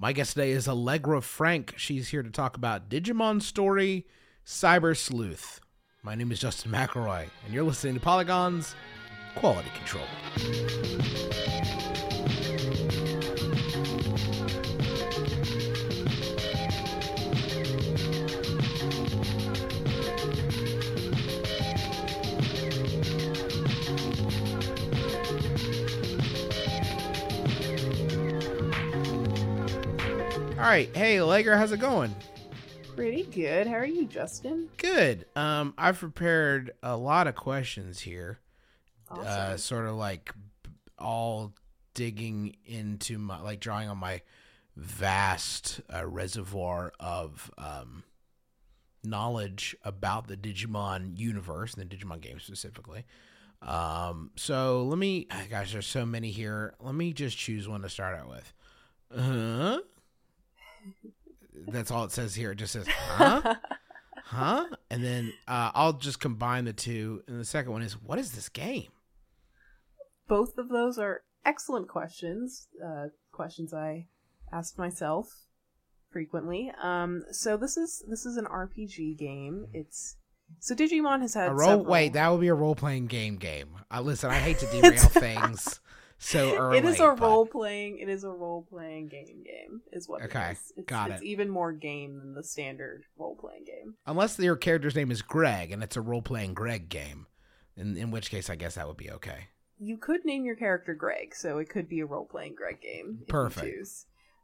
My 0.00 0.12
guest 0.12 0.34
today 0.34 0.52
is 0.52 0.68
Allegra 0.68 1.20
Frank. 1.20 1.74
She's 1.76 2.10
here 2.10 2.22
to 2.22 2.30
talk 2.30 2.56
about 2.56 2.88
Digimon 2.88 3.42
Story 3.42 4.06
Cyber 4.46 4.96
Sleuth. 4.96 5.58
My 6.04 6.14
name 6.14 6.30
is 6.30 6.38
Justin 6.38 6.70
McElroy, 6.70 7.26
and 7.44 7.52
you're 7.52 7.64
listening 7.64 7.94
to 7.94 8.00
Polygon's 8.00 8.76
Quality 9.34 9.70
Control. 9.74 10.04
Right, 30.68 30.94
hey 30.94 31.18
Allegra, 31.18 31.56
how's 31.56 31.72
it 31.72 31.80
going? 31.80 32.14
Pretty 32.94 33.22
good. 33.22 33.66
How 33.66 33.76
are 33.76 33.86
you, 33.86 34.04
Justin? 34.04 34.68
Good. 34.76 35.24
Um, 35.34 35.72
I've 35.78 35.98
prepared 35.98 36.72
a 36.82 36.94
lot 36.94 37.26
of 37.26 37.34
questions 37.34 38.00
here. 38.00 38.38
Awesome. 39.10 39.26
uh, 39.26 39.56
sort 39.56 39.86
of 39.86 39.94
like 39.94 40.34
all 40.98 41.54
digging 41.94 42.54
into 42.66 43.16
my 43.16 43.40
like 43.40 43.60
drawing 43.60 43.88
on 43.88 43.96
my 43.96 44.20
vast 44.76 45.80
uh, 45.90 46.04
reservoir 46.04 46.92
of 47.00 47.50
um, 47.56 48.02
knowledge 49.02 49.74
about 49.84 50.28
the 50.28 50.36
Digimon 50.36 51.18
universe 51.18 51.72
and 51.72 51.88
the 51.88 51.96
Digimon 51.96 52.20
game 52.20 52.40
specifically. 52.40 53.06
Um, 53.62 54.32
so 54.36 54.84
let 54.84 54.98
me, 54.98 55.28
ah, 55.30 55.44
gosh, 55.48 55.72
there's 55.72 55.86
so 55.86 56.04
many 56.04 56.30
here. 56.30 56.74
Let 56.78 56.94
me 56.94 57.14
just 57.14 57.38
choose 57.38 57.66
one 57.66 57.80
to 57.80 57.88
start 57.88 58.18
out 58.18 58.28
with. 58.28 58.52
Huh? 59.16 59.80
That's 61.68 61.90
all 61.90 62.04
it 62.04 62.12
says 62.12 62.34
here. 62.34 62.52
It 62.52 62.56
just 62.56 62.72
says, 62.72 62.86
huh? 62.88 63.54
huh? 64.24 64.66
And 64.90 65.04
then 65.04 65.32
uh, 65.46 65.70
I'll 65.74 65.92
just 65.94 66.20
combine 66.20 66.64
the 66.64 66.72
two. 66.72 67.22
And 67.26 67.38
the 67.40 67.44
second 67.44 67.72
one 67.72 67.82
is, 67.82 67.94
what 68.00 68.18
is 68.18 68.32
this 68.32 68.48
game? 68.48 68.88
Both 70.28 70.58
of 70.58 70.68
those 70.68 70.98
are 70.98 71.22
excellent 71.44 71.88
questions. 71.88 72.68
Uh, 72.84 73.06
questions 73.32 73.72
I 73.72 74.06
ask 74.52 74.78
myself 74.78 75.28
frequently. 76.10 76.70
Um, 76.82 77.24
so 77.32 77.56
this 77.56 77.76
is 77.76 78.04
this 78.08 78.26
is 78.26 78.36
an 78.36 78.44
RPG 78.44 79.18
game. 79.18 79.66
It's 79.72 80.16
so 80.60 80.74
Digimon 80.74 81.20
has 81.22 81.34
had 81.34 81.50
A 81.50 81.54
role. 81.54 81.68
several- 81.68 81.84
Wait, 81.86 82.12
that 82.14 82.28
would 82.28 82.40
be 82.40 82.48
a 82.48 82.54
role 82.54 82.74
playing 82.74 83.06
game. 83.06 83.36
Game. 83.36 83.68
Uh, 83.90 84.00
listen, 84.02 84.30
I 84.30 84.38
hate 84.38 84.58
to 84.58 84.66
derail 84.70 84.96
things 85.08 85.80
so 86.18 86.56
early. 86.58 86.78
It 86.78 86.84
is 86.84 87.00
a 87.00 87.14
but- 87.14 87.20
role 87.20 87.46
playing. 87.46 87.98
It 87.98 88.08
is 88.08 88.24
a 88.24 88.30
role 88.30 88.66
playing 88.68 89.08
game. 89.08 89.42
Game 89.44 89.80
is 89.92 90.08
what. 90.08 90.22
Okay, 90.22 90.50
it 90.50 90.52
is. 90.52 90.72
It's, 90.76 90.86
got 90.86 91.10
it's 91.10 91.22
it. 91.22 91.26
even 91.26 91.48
more 91.48 91.72
game 91.72 92.18
than 92.18 92.34
the 92.34 92.42
standard 92.44 93.04
role 93.16 93.36
playing 93.36 93.64
game. 93.64 93.94
Unless 94.06 94.38
your 94.38 94.56
character's 94.56 94.94
name 94.96 95.10
is 95.10 95.22
Greg 95.22 95.70
and 95.72 95.82
it's 95.82 95.96
a 95.96 96.00
role 96.00 96.22
playing 96.22 96.54
Greg 96.54 96.88
game, 96.88 97.26
in 97.76 97.96
in 97.96 98.10
which 98.10 98.30
case 98.30 98.50
I 98.50 98.56
guess 98.56 98.74
that 98.74 98.86
would 98.88 98.96
be 98.96 99.10
okay. 99.10 99.48
you 99.78 99.96
could 99.96 100.24
name 100.24 100.44
your 100.44 100.56
character 100.56 100.94
Greg, 100.94 101.34
so 101.34 101.58
it 101.58 101.68
could 101.68 101.88
be 101.88 102.00
a 102.00 102.06
role 102.06 102.26
playing 102.26 102.54
Greg 102.56 102.80
game. 102.80 103.20
Perfect. 103.28 103.88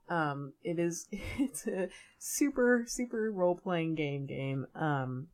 Um, 0.09 0.53
it 0.63 0.79
is. 0.79 1.09
It's 1.39 1.67
a 1.67 1.89
super 2.19 2.85
super 2.87 3.31
role 3.33 3.57
playing 3.57 3.95
game. 3.97 4.27
Game. 4.27 4.67
Um, 4.75 5.29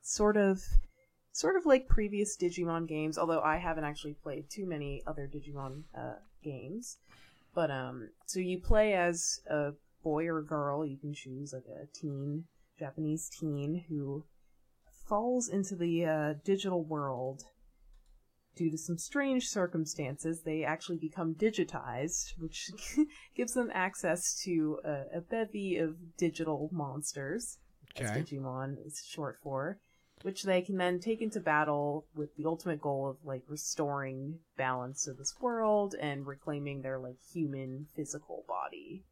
sort 0.00 0.36
of, 0.36 0.62
sort 1.32 1.56
of 1.56 1.66
like 1.66 1.88
previous 1.88 2.36
Digimon 2.36 2.86
games. 2.86 3.18
Although 3.18 3.40
I 3.40 3.56
haven't 3.56 3.84
actually 3.84 4.14
played 4.14 4.50
too 4.50 4.66
many 4.66 5.02
other 5.06 5.28
Digimon 5.28 5.82
uh, 5.96 6.14
games. 6.42 6.98
But 7.54 7.70
um, 7.70 8.10
so 8.26 8.40
you 8.40 8.60
play 8.60 8.94
as 8.94 9.40
a 9.48 9.72
boy 10.02 10.26
or 10.26 10.42
girl. 10.42 10.86
You 10.86 10.96
can 10.96 11.12
choose 11.12 11.52
like 11.52 11.66
a 11.66 11.86
teen, 11.92 12.44
Japanese 12.78 13.28
teen 13.28 13.84
who 13.88 14.24
falls 15.08 15.48
into 15.48 15.74
the 15.76 16.04
uh, 16.04 16.34
digital 16.44 16.84
world 16.84 17.44
due 18.56 18.70
to 18.70 18.78
some 18.78 18.98
strange 18.98 19.48
circumstances, 19.48 20.42
they 20.42 20.64
actually 20.64 20.98
become 20.98 21.34
digitized, 21.34 22.34
which 22.38 22.70
gives 23.36 23.54
them 23.54 23.70
access 23.72 24.38
to 24.44 24.78
a, 24.84 25.18
a 25.18 25.20
bevy 25.20 25.76
of 25.78 26.16
digital 26.16 26.68
monsters, 26.72 27.58
as 27.96 28.10
Okay. 28.10 28.20
Digimon 28.20 28.76
is 28.86 29.02
short 29.06 29.38
for, 29.42 29.78
which 30.24 30.42
they 30.42 30.62
can 30.62 30.76
then 30.76 30.98
take 30.98 31.20
into 31.20 31.40
battle 31.40 32.06
with 32.14 32.34
the 32.36 32.46
ultimate 32.46 32.80
goal 32.80 33.08
of 33.08 33.16
like 33.24 33.42
restoring 33.48 34.38
balance 34.56 35.04
to 35.04 35.12
this 35.12 35.34
world 35.40 35.94
and 36.00 36.26
reclaiming 36.26 36.82
their 36.82 36.98
like 36.98 37.16
human 37.32 37.86
physical 37.94 38.44
body. 38.48 39.04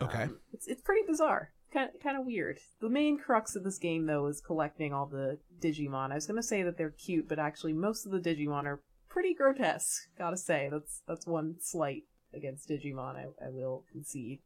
Okay. 0.00 0.24
Um, 0.24 0.38
it's 0.52 0.66
it's 0.66 0.82
pretty 0.82 1.02
bizarre. 1.06 1.50
Kind 1.72 1.90
kind 2.02 2.18
of 2.18 2.26
weird. 2.26 2.58
The 2.80 2.88
main 2.88 3.18
crux 3.18 3.56
of 3.56 3.64
this 3.64 3.78
game 3.78 4.06
though 4.06 4.26
is 4.26 4.40
collecting 4.40 4.92
all 4.92 5.06
the 5.06 5.38
Digimon. 5.60 6.12
I 6.12 6.14
was 6.14 6.26
gonna 6.26 6.42
say 6.42 6.62
that 6.62 6.78
they're 6.78 6.90
cute, 6.90 7.28
but 7.28 7.38
actually 7.38 7.72
most 7.72 8.06
of 8.06 8.12
the 8.12 8.20
Digimon 8.20 8.64
are 8.64 8.82
pretty 9.08 9.34
grotesque. 9.34 10.08
Gotta 10.16 10.36
say 10.36 10.68
that's 10.70 11.02
that's 11.06 11.26
one 11.26 11.56
slight 11.60 12.04
against 12.32 12.68
Digimon. 12.68 13.16
I, 13.16 13.26
I 13.44 13.50
will 13.50 13.84
concede. 13.92 14.40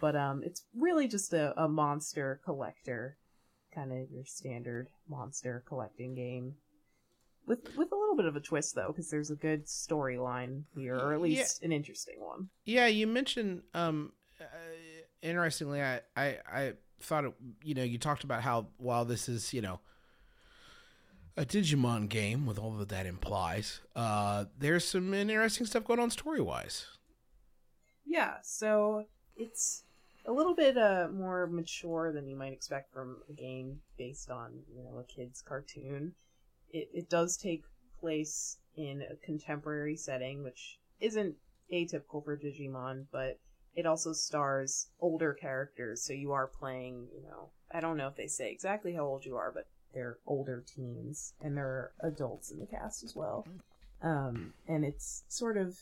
But 0.00 0.14
um, 0.14 0.42
it's 0.44 0.64
really 0.76 1.08
just 1.08 1.32
a, 1.32 1.58
a 1.60 1.68
monster 1.68 2.40
collector, 2.44 3.16
kind 3.76 3.92
of 3.92 4.10
your 4.10 4.24
standard 4.24 4.88
monster 5.08 5.62
collecting 5.68 6.14
game. 6.16 6.54
With 7.46 7.60
with 7.76 7.92
a 7.92 7.96
little 7.96 8.16
bit 8.16 8.24
of 8.26 8.34
a 8.34 8.40
twist 8.40 8.74
though, 8.74 8.88
because 8.88 9.08
there's 9.08 9.30
a 9.30 9.36
good 9.36 9.66
storyline 9.66 10.64
here, 10.74 10.96
or 10.96 11.12
at 11.12 11.20
Yeah. 11.20 11.28
least 11.42 11.62
an 11.62 11.70
interesting 11.70 12.16
one. 12.18 12.48
Yeah, 12.64 12.86
you 12.88 13.06
mentioned 13.06 13.62
um 13.74 14.12
uh, 14.40 14.44
interestingly 15.22 15.80
I, 15.80 16.00
I 16.16 16.38
I 16.52 16.72
thought 17.00 17.24
it, 17.26 17.34
you 17.62 17.74
know, 17.74 17.84
you 17.84 17.98
talked 17.98 18.24
about 18.24 18.42
how 18.42 18.68
while 18.78 19.04
this 19.04 19.28
is, 19.28 19.52
you 19.54 19.60
know, 19.62 19.78
a 21.36 21.44
Digimon 21.44 22.08
game 22.08 22.46
with 22.46 22.58
all 22.58 22.72
that 22.72 22.88
that 22.88 23.06
implies, 23.06 23.80
uh 23.94 24.46
there's 24.58 24.84
some 24.84 25.14
interesting 25.14 25.66
stuff 25.66 25.84
going 25.84 26.00
on 26.00 26.10
story-wise. 26.10 26.86
Yeah, 28.04 28.36
so 28.42 29.04
it's 29.36 29.84
a 30.26 30.32
little 30.32 30.54
bit 30.54 30.76
uh, 30.76 31.08
more 31.12 31.46
mature 31.46 32.12
than 32.12 32.28
you 32.28 32.36
might 32.36 32.52
expect 32.52 32.92
from 32.92 33.18
a 33.28 33.32
game 33.32 33.80
based 33.96 34.30
on 34.30 34.52
you 34.74 34.84
know 34.84 34.98
a 34.98 35.04
kid's 35.04 35.40
cartoon. 35.40 36.12
It 36.70 36.88
it 36.92 37.08
does 37.08 37.36
take 37.36 37.64
place 38.00 38.58
in 38.76 39.02
a 39.02 39.16
contemporary 39.24 39.96
setting, 39.96 40.42
which 40.42 40.78
isn't 41.00 41.34
atypical 41.72 42.24
for 42.24 42.36
Digimon, 42.36 43.06
but 43.10 43.38
it 43.74 43.86
also 43.86 44.12
stars 44.12 44.88
older 45.00 45.34
characters. 45.34 46.02
So 46.02 46.12
you 46.12 46.32
are 46.32 46.46
playing, 46.46 47.08
you 47.14 47.22
know, 47.22 47.50
I 47.72 47.80
don't 47.80 47.96
know 47.96 48.08
if 48.08 48.16
they 48.16 48.26
say 48.26 48.50
exactly 48.50 48.94
how 48.94 49.04
old 49.04 49.24
you 49.24 49.36
are, 49.36 49.52
but 49.52 49.66
they're 49.94 50.18
older 50.26 50.64
teens, 50.66 51.34
and 51.40 51.56
there 51.56 51.66
are 51.66 51.92
adults 52.02 52.50
in 52.50 52.58
the 52.58 52.66
cast 52.66 53.02
as 53.04 53.14
well. 53.14 53.46
Um, 54.02 54.52
and 54.68 54.84
it's 54.84 55.24
sort 55.28 55.56
of 55.56 55.78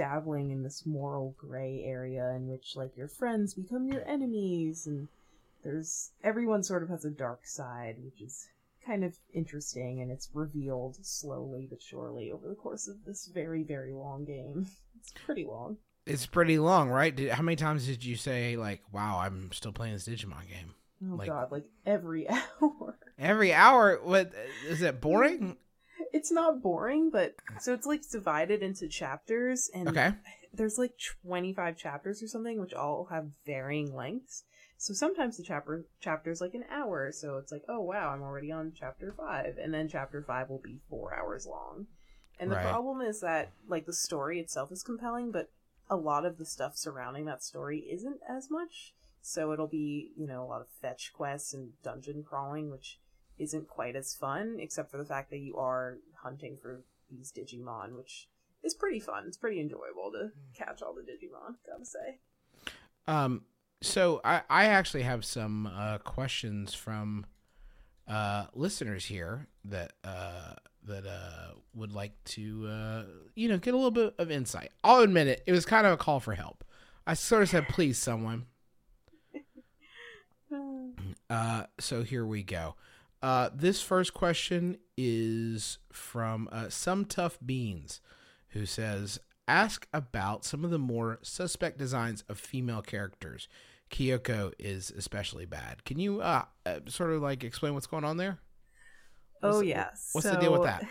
dabbling 0.00 0.50
in 0.50 0.62
this 0.62 0.84
moral 0.86 1.34
gray 1.38 1.82
area 1.84 2.32
in 2.34 2.48
which 2.48 2.74
like 2.74 2.96
your 2.96 3.08
friends 3.08 3.52
become 3.54 3.86
your 3.86 4.02
enemies 4.08 4.86
and 4.86 5.08
there's 5.62 6.12
everyone 6.24 6.62
sort 6.62 6.82
of 6.82 6.88
has 6.88 7.04
a 7.04 7.10
dark 7.10 7.46
side 7.46 7.96
which 8.02 8.22
is 8.22 8.48
kind 8.86 9.04
of 9.04 9.12
interesting 9.34 10.00
and 10.00 10.10
it's 10.10 10.30
revealed 10.32 10.96
slowly 11.04 11.66
but 11.68 11.82
surely 11.82 12.32
over 12.32 12.48
the 12.48 12.54
course 12.54 12.88
of 12.88 12.96
this 13.04 13.30
very 13.34 13.62
very 13.62 13.92
long 13.92 14.24
game 14.24 14.66
it's 14.98 15.12
pretty 15.26 15.44
long 15.44 15.76
It's 16.06 16.24
pretty 16.26 16.58
long, 16.58 16.88
right? 16.88 17.14
Did, 17.14 17.30
how 17.32 17.42
many 17.42 17.56
times 17.56 17.86
did 17.86 18.02
you 18.02 18.16
say 18.16 18.56
like, 18.56 18.80
"Wow, 18.90 19.18
I'm 19.20 19.52
still 19.52 19.70
playing 19.72 19.92
this 19.92 20.08
Digimon 20.08 20.48
game"? 20.48 20.74
oh 21.04 21.16
Like- 21.16 21.28
god 21.28 21.52
like 21.52 21.66
every 21.84 22.26
hour 22.62 22.96
Every 23.18 23.52
hour. 23.52 24.00
What 24.02 24.32
is 24.66 24.80
it 24.80 24.98
boring? 25.02 25.58
It's 26.20 26.30
not 26.30 26.60
boring 26.60 27.08
but 27.08 27.34
so 27.58 27.72
it's 27.72 27.86
like 27.86 28.02
divided 28.10 28.62
into 28.62 28.86
chapters 28.86 29.70
and 29.72 29.88
Okay. 29.88 30.12
there's 30.52 30.76
like 30.76 30.92
25 31.24 31.78
chapters 31.78 32.22
or 32.22 32.28
something 32.28 32.60
which 32.60 32.74
all 32.74 33.08
have 33.10 33.30
varying 33.46 33.94
lengths 33.94 34.44
so 34.76 34.92
sometimes 34.92 35.38
the 35.38 35.42
chapter 35.42 35.86
chapter's 35.98 36.42
like 36.42 36.52
an 36.52 36.66
hour 36.70 37.10
so 37.10 37.38
it's 37.38 37.50
like 37.50 37.62
oh 37.70 37.80
wow 37.80 38.10
i'm 38.10 38.20
already 38.20 38.52
on 38.52 38.70
chapter 38.78 39.14
5 39.16 39.56
and 39.56 39.72
then 39.72 39.88
chapter 39.88 40.22
5 40.22 40.50
will 40.50 40.60
be 40.62 40.80
4 40.90 41.18
hours 41.18 41.46
long 41.46 41.86
and 42.38 42.50
the 42.50 42.56
Right. 42.56 42.66
problem 42.66 43.00
is 43.00 43.20
that 43.22 43.52
like 43.66 43.86
the 43.86 43.94
story 43.94 44.38
itself 44.40 44.70
is 44.70 44.82
compelling 44.82 45.30
but 45.30 45.50
a 45.88 45.96
lot 45.96 46.26
of 46.26 46.36
the 46.36 46.44
stuff 46.44 46.76
surrounding 46.76 47.24
that 47.24 47.42
story 47.42 47.78
isn't 47.90 48.20
as 48.28 48.50
much 48.50 48.92
so 49.22 49.52
it'll 49.52 49.66
be 49.66 50.12
you 50.18 50.26
know 50.26 50.42
a 50.42 50.50
lot 50.50 50.60
of 50.60 50.66
fetch 50.82 51.12
quests 51.14 51.54
and 51.54 51.70
dungeon 51.82 52.22
crawling 52.22 52.70
which 52.70 52.98
isn't 53.40 53.66
quite 53.68 53.96
as 53.96 54.14
fun 54.14 54.58
except 54.60 54.90
for 54.90 54.98
the 54.98 55.04
fact 55.04 55.30
that 55.30 55.38
you 55.38 55.56
are 55.56 55.98
hunting 56.22 56.56
for 56.60 56.82
these 57.10 57.32
digimon 57.32 57.96
which 57.96 58.28
is 58.62 58.74
pretty 58.74 59.00
fun. 59.00 59.24
It's 59.26 59.36
pretty 59.36 59.60
enjoyable 59.60 60.12
to 60.12 60.30
catch 60.54 60.82
all 60.82 60.94
the 60.94 61.02
Digimon, 61.02 61.56
gotta 61.66 61.84
say. 61.84 62.18
Um, 63.06 63.42
so 63.80 64.20
I, 64.24 64.42
I 64.50 64.66
actually 64.66 65.02
have 65.02 65.24
some 65.24 65.66
uh, 65.66 65.98
questions 65.98 66.74
from 66.74 67.26
uh, 68.06 68.46
listeners 68.54 69.06
here 69.06 69.48
that 69.64 69.92
uh, 70.04 70.54
that 70.84 71.06
uh, 71.06 71.54
would 71.74 71.92
like 71.92 72.12
to 72.24 72.66
uh, 72.66 73.02
you 73.34 73.48
know 73.48 73.58
get 73.58 73.74
a 73.74 73.76
little 73.76 73.90
bit 73.90 74.14
of 74.18 74.30
insight. 74.30 74.72
I'll 74.84 75.00
admit 75.00 75.28
it; 75.28 75.42
it 75.46 75.52
was 75.52 75.64
kind 75.64 75.86
of 75.86 75.92
a 75.92 75.96
call 75.96 76.20
for 76.20 76.34
help. 76.34 76.64
I 77.06 77.14
sort 77.14 77.42
of 77.42 77.48
said, 77.48 77.68
please, 77.68 77.98
someone. 77.98 78.46
Uh, 81.28 81.64
so 81.78 82.02
here 82.02 82.26
we 82.26 82.42
go. 82.42 82.74
Uh, 83.22 83.50
this 83.54 83.82
first 83.82 84.14
question 84.14 84.78
is 84.96 85.78
from 85.92 86.48
uh, 86.50 86.68
some 86.68 87.04
tough 87.04 87.38
beans, 87.44 88.00
who 88.50 88.64
says, 88.64 89.20
"Ask 89.46 89.86
about 89.92 90.44
some 90.44 90.64
of 90.64 90.70
the 90.70 90.78
more 90.78 91.18
suspect 91.22 91.78
designs 91.78 92.24
of 92.28 92.38
female 92.38 92.82
characters. 92.82 93.48
Kyoko 93.90 94.52
is 94.58 94.90
especially 94.90 95.46
bad. 95.46 95.84
Can 95.84 95.98
you 95.98 96.20
uh, 96.20 96.44
uh 96.64 96.80
sort 96.86 97.10
of 97.10 97.22
like 97.22 97.44
explain 97.44 97.74
what's 97.74 97.86
going 97.86 98.04
on 98.04 98.16
there?" 98.16 98.38
oh 99.42 99.56
What's- 99.56 99.66
yes. 99.66 100.10
What's 100.12 100.30
the 100.30 100.36
deal 100.36 100.52
with 100.52 100.62
that? 100.62 100.86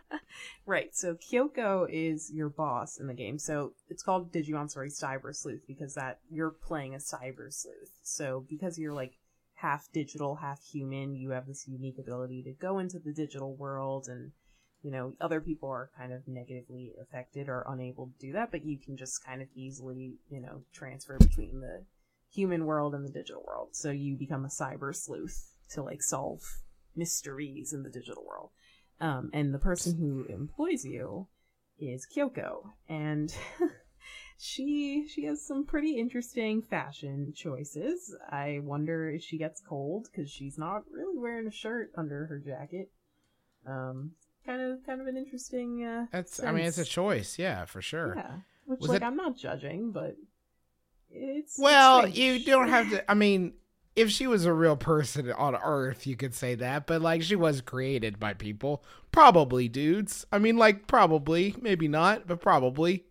right. 0.66 0.94
So 0.94 1.14
Kyoko 1.14 1.86
is 1.90 2.30
your 2.32 2.48
boss 2.48 2.98
in 2.98 3.06
the 3.06 3.14
game. 3.14 3.38
So 3.38 3.72
it's 3.88 4.02
called 4.02 4.32
Digimon 4.32 4.70
Story 4.70 4.90
Cyber 4.90 5.34
Sleuth 5.34 5.62
because 5.66 5.94
that 5.94 6.18
you're 6.30 6.50
playing 6.50 6.94
a 6.94 6.98
cyber 6.98 7.52
sleuth. 7.52 7.92
So 8.02 8.44
because 8.48 8.78
you're 8.78 8.92
like 8.92 9.14
half 9.62 9.88
digital, 9.92 10.36
half 10.36 10.60
human, 10.62 11.14
you 11.14 11.30
have 11.30 11.46
this 11.46 11.66
unique 11.68 11.98
ability 11.98 12.42
to 12.42 12.52
go 12.52 12.78
into 12.78 12.98
the 12.98 13.12
digital 13.12 13.54
world 13.54 14.08
and 14.08 14.32
you 14.82 14.90
know, 14.90 15.14
other 15.20 15.40
people 15.40 15.68
are 15.68 15.90
kind 15.96 16.12
of 16.12 16.26
negatively 16.26 16.92
affected 17.00 17.48
or 17.48 17.64
unable 17.68 18.06
to 18.08 18.26
do 18.26 18.32
that, 18.32 18.50
but 18.50 18.64
you 18.64 18.76
can 18.76 18.96
just 18.96 19.24
kind 19.24 19.40
of 19.40 19.46
easily, 19.54 20.16
you 20.28 20.40
know, 20.40 20.62
transfer 20.72 21.16
between 21.18 21.60
the 21.60 21.84
human 22.32 22.66
world 22.66 22.92
and 22.92 23.04
the 23.04 23.12
digital 23.12 23.44
world. 23.46 23.68
So 23.72 23.92
you 23.92 24.16
become 24.16 24.44
a 24.44 24.48
cyber 24.48 24.94
sleuth 24.94 25.54
to 25.70 25.82
like 25.84 26.02
solve 26.02 26.42
mysteries 26.96 27.72
in 27.72 27.84
the 27.84 27.90
digital 27.90 28.24
world. 28.26 28.50
Um, 29.00 29.30
and 29.32 29.54
the 29.54 29.58
person 29.58 29.96
who 29.96 30.26
employs 30.32 30.84
you 30.84 31.28
is 31.78 32.06
Kyoko, 32.06 32.70
and 32.88 33.34
she 34.42 35.06
she 35.08 35.24
has 35.26 35.40
some 35.46 35.64
pretty 35.64 35.98
interesting 35.98 36.62
fashion 36.62 37.32
choices. 37.32 38.12
I 38.28 38.58
wonder 38.64 39.08
if 39.08 39.22
she 39.22 39.38
gets 39.38 39.60
cold 39.60 40.08
because 40.10 40.28
she's 40.28 40.58
not 40.58 40.82
really 40.90 41.16
wearing 41.16 41.46
a 41.46 41.52
shirt 41.52 41.92
under 41.96 42.26
her 42.26 42.40
jacket. 42.44 42.90
Um, 43.64 44.10
kind 44.44 44.60
of 44.60 44.84
kind 44.84 45.00
of 45.00 45.06
an 45.06 45.16
interesting. 45.16 45.84
Uh, 45.84 46.06
That's. 46.10 46.42
I 46.42 46.50
mean, 46.50 46.64
it's 46.64 46.78
a 46.78 46.84
choice. 46.84 47.38
Yeah, 47.38 47.66
for 47.66 47.80
sure. 47.80 48.14
Yeah, 48.16 48.32
which 48.64 48.80
Was 48.80 48.88
like 48.90 49.02
it- 49.02 49.04
I'm 49.04 49.14
not 49.14 49.36
judging, 49.36 49.92
but 49.92 50.16
it's 51.08 51.56
Well, 51.56 52.06
it's 52.06 52.18
you 52.18 52.44
don't 52.44 52.68
have 52.68 52.90
to. 52.90 53.08
I 53.08 53.14
mean, 53.14 53.52
if 53.94 54.10
she 54.10 54.26
was 54.26 54.44
a 54.44 54.52
real 54.52 54.76
person 54.76 55.30
on 55.30 55.54
Earth, 55.54 56.04
you 56.04 56.16
could 56.16 56.34
say 56.34 56.56
that. 56.56 56.88
But 56.88 57.00
like, 57.00 57.22
she 57.22 57.36
was 57.36 57.60
created 57.60 58.18
by 58.18 58.34
people, 58.34 58.82
probably 59.12 59.68
dudes. 59.68 60.26
I 60.32 60.38
mean, 60.38 60.56
like, 60.56 60.88
probably, 60.88 61.54
maybe 61.60 61.86
not, 61.86 62.26
but 62.26 62.40
probably. 62.40 63.04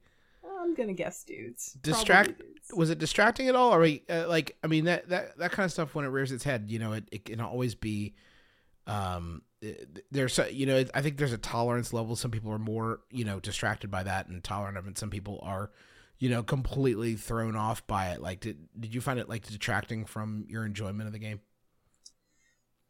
I'm 0.72 0.76
gonna 0.78 0.94
guess 0.94 1.24
dudes. 1.26 1.74
Distract- 1.82 2.38
dudes. 2.40 2.74
Was 2.74 2.90
it 2.90 2.98
distracting 2.98 3.50
at 3.50 3.56
all? 3.56 3.74
Or 3.74 3.84
uh, 3.84 4.28
like, 4.30 4.58
I 4.64 4.68
mean, 4.68 4.86
that 4.86 5.10
that 5.10 5.38
that 5.38 5.52
kind 5.52 5.66
of 5.66 5.72
stuff 5.72 5.94
when 5.94 6.06
it 6.06 6.08
rears 6.08 6.32
its 6.32 6.46
head, 6.46 6.72
you 6.72 6.80
know, 6.80 6.94
it, 6.94 7.10
it 7.12 7.26
can 7.26 7.42
always 7.42 7.76
be. 7.76 8.16
Um, 8.88 9.42
there's 10.10 10.34
so- 10.34 10.48
you 10.48 10.66
know, 10.66 10.86
I 10.94 11.02
think 11.02 11.18
there's 11.18 11.34
a 11.34 11.38
tolerance 11.38 11.92
level. 11.92 12.16
Some 12.16 12.32
people 12.32 12.52
are 12.54 12.58
more 12.60 13.02
you 13.12 13.26
know 13.26 13.42
distracted 13.42 13.92
by 13.92 14.04
that 14.04 14.28
and 14.28 14.42
tolerant 14.42 14.78
of 14.78 14.88
it. 14.88 14.98
Some 14.98 15.10
people 15.10 15.40
are. 15.44 15.72
You 16.20 16.30
know, 16.30 16.44
completely 16.44 17.16
thrown 17.16 17.56
off 17.56 17.88
by 17.88 18.12
it. 18.12 18.22
Like, 18.22 18.42
did 18.42 18.68
did 18.80 18.94
you 18.94 19.02
find 19.02 19.20
it 19.20 19.28
like 19.28 19.48
detracting 19.48 20.06
from 20.06 20.46
your 20.48 20.68
enjoyment 20.68 21.08
of 21.08 21.14
the 21.14 21.18
game? 21.20 21.40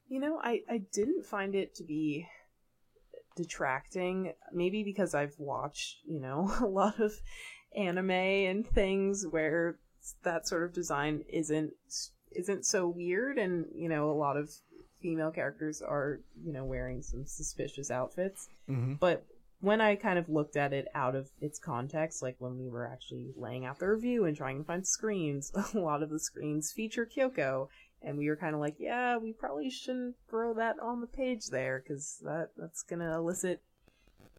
You 0.09 0.19
know, 0.19 0.37
I, 0.43 0.63
I 0.69 0.79
didn't 0.91 1.25
find 1.25 1.55
it 1.55 1.73
to 1.75 1.85
be 1.85 2.27
detracting. 3.37 4.33
Maybe 4.53 4.83
because 4.83 5.13
I've 5.15 5.35
watched, 5.37 5.99
you 6.05 6.19
know, 6.19 6.51
a 6.59 6.65
lot 6.65 6.99
of 6.99 7.13
anime 7.75 8.11
and 8.11 8.67
things 8.67 9.25
where 9.27 9.77
that 10.23 10.47
sort 10.47 10.63
of 10.63 10.73
design 10.73 11.23
isn't 11.29 11.73
isn't 12.31 12.65
so 12.65 12.87
weird 12.87 13.37
and, 13.37 13.65
you 13.75 13.89
know, 13.89 14.09
a 14.09 14.13
lot 14.13 14.37
of 14.37 14.49
female 15.01 15.31
characters 15.31 15.81
are, 15.81 16.21
you 16.43 16.53
know, 16.53 16.63
wearing 16.63 17.01
some 17.01 17.25
suspicious 17.25 17.91
outfits. 17.91 18.47
Mm-hmm. 18.69 18.93
But 18.95 19.25
when 19.59 19.81
I 19.81 19.95
kind 19.95 20.17
of 20.17 20.29
looked 20.29 20.55
at 20.55 20.73
it 20.73 20.87
out 20.95 21.15
of 21.15 21.29
its 21.39 21.59
context, 21.59 22.21
like 22.21 22.35
when 22.39 22.57
we 22.57 22.69
were 22.69 22.87
actually 22.87 23.33
laying 23.35 23.65
out 23.65 23.79
the 23.79 23.87
review 23.87 24.25
and 24.25 24.35
trying 24.35 24.59
to 24.59 24.63
find 24.63 24.85
screens, 24.85 25.51
a 25.73 25.79
lot 25.79 26.03
of 26.03 26.09
the 26.09 26.19
screens 26.19 26.71
feature 26.71 27.05
Kyoko, 27.05 27.67
and 28.01 28.17
we 28.17 28.27
were 28.29 28.35
kind 28.35 28.55
of 28.55 28.61
like, 28.61 28.75
yeah, 28.79 29.17
we 29.17 29.33
probably 29.33 29.69
shouldn't 29.69 30.15
throw 30.29 30.53
that 30.55 30.79
on 30.79 31.01
the 31.01 31.07
page 31.07 31.47
there 31.47 31.83
because 31.83 32.19
that 32.23 32.49
that's 32.57 32.81
gonna 32.81 33.15
elicit 33.15 33.61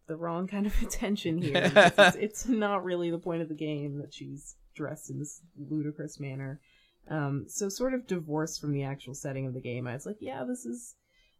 the 0.07 0.17
wrong 0.17 0.47
kind 0.47 0.67
of 0.67 0.83
attention 0.83 1.39
here. 1.39 1.73
it's, 1.77 2.17
it's 2.17 2.49
not 2.49 2.85
really 2.85 3.11
the 3.11 3.19
point 3.19 3.43
of 3.43 3.49
the 3.49 3.55
game 3.55 3.99
that 3.99 4.15
she's 4.15 4.57
dressed 4.75 5.11
in 5.11 5.19
this 5.19 5.41
ludicrous 5.57 6.19
manner. 6.19 6.61
Um, 7.09 7.47
so 7.49 7.69
sort 7.69 7.95
of 7.95 8.07
divorced 8.07 8.61
from 8.61 8.73
the 8.73 8.85
actual 8.85 9.15
setting 9.15 9.47
of 9.47 9.55
the 9.55 9.61
game, 9.61 9.87
I 9.87 9.95
was 9.95 10.07
like, 10.07 10.19
yeah, 10.21 10.45
this 10.45 10.65
is 10.65 10.95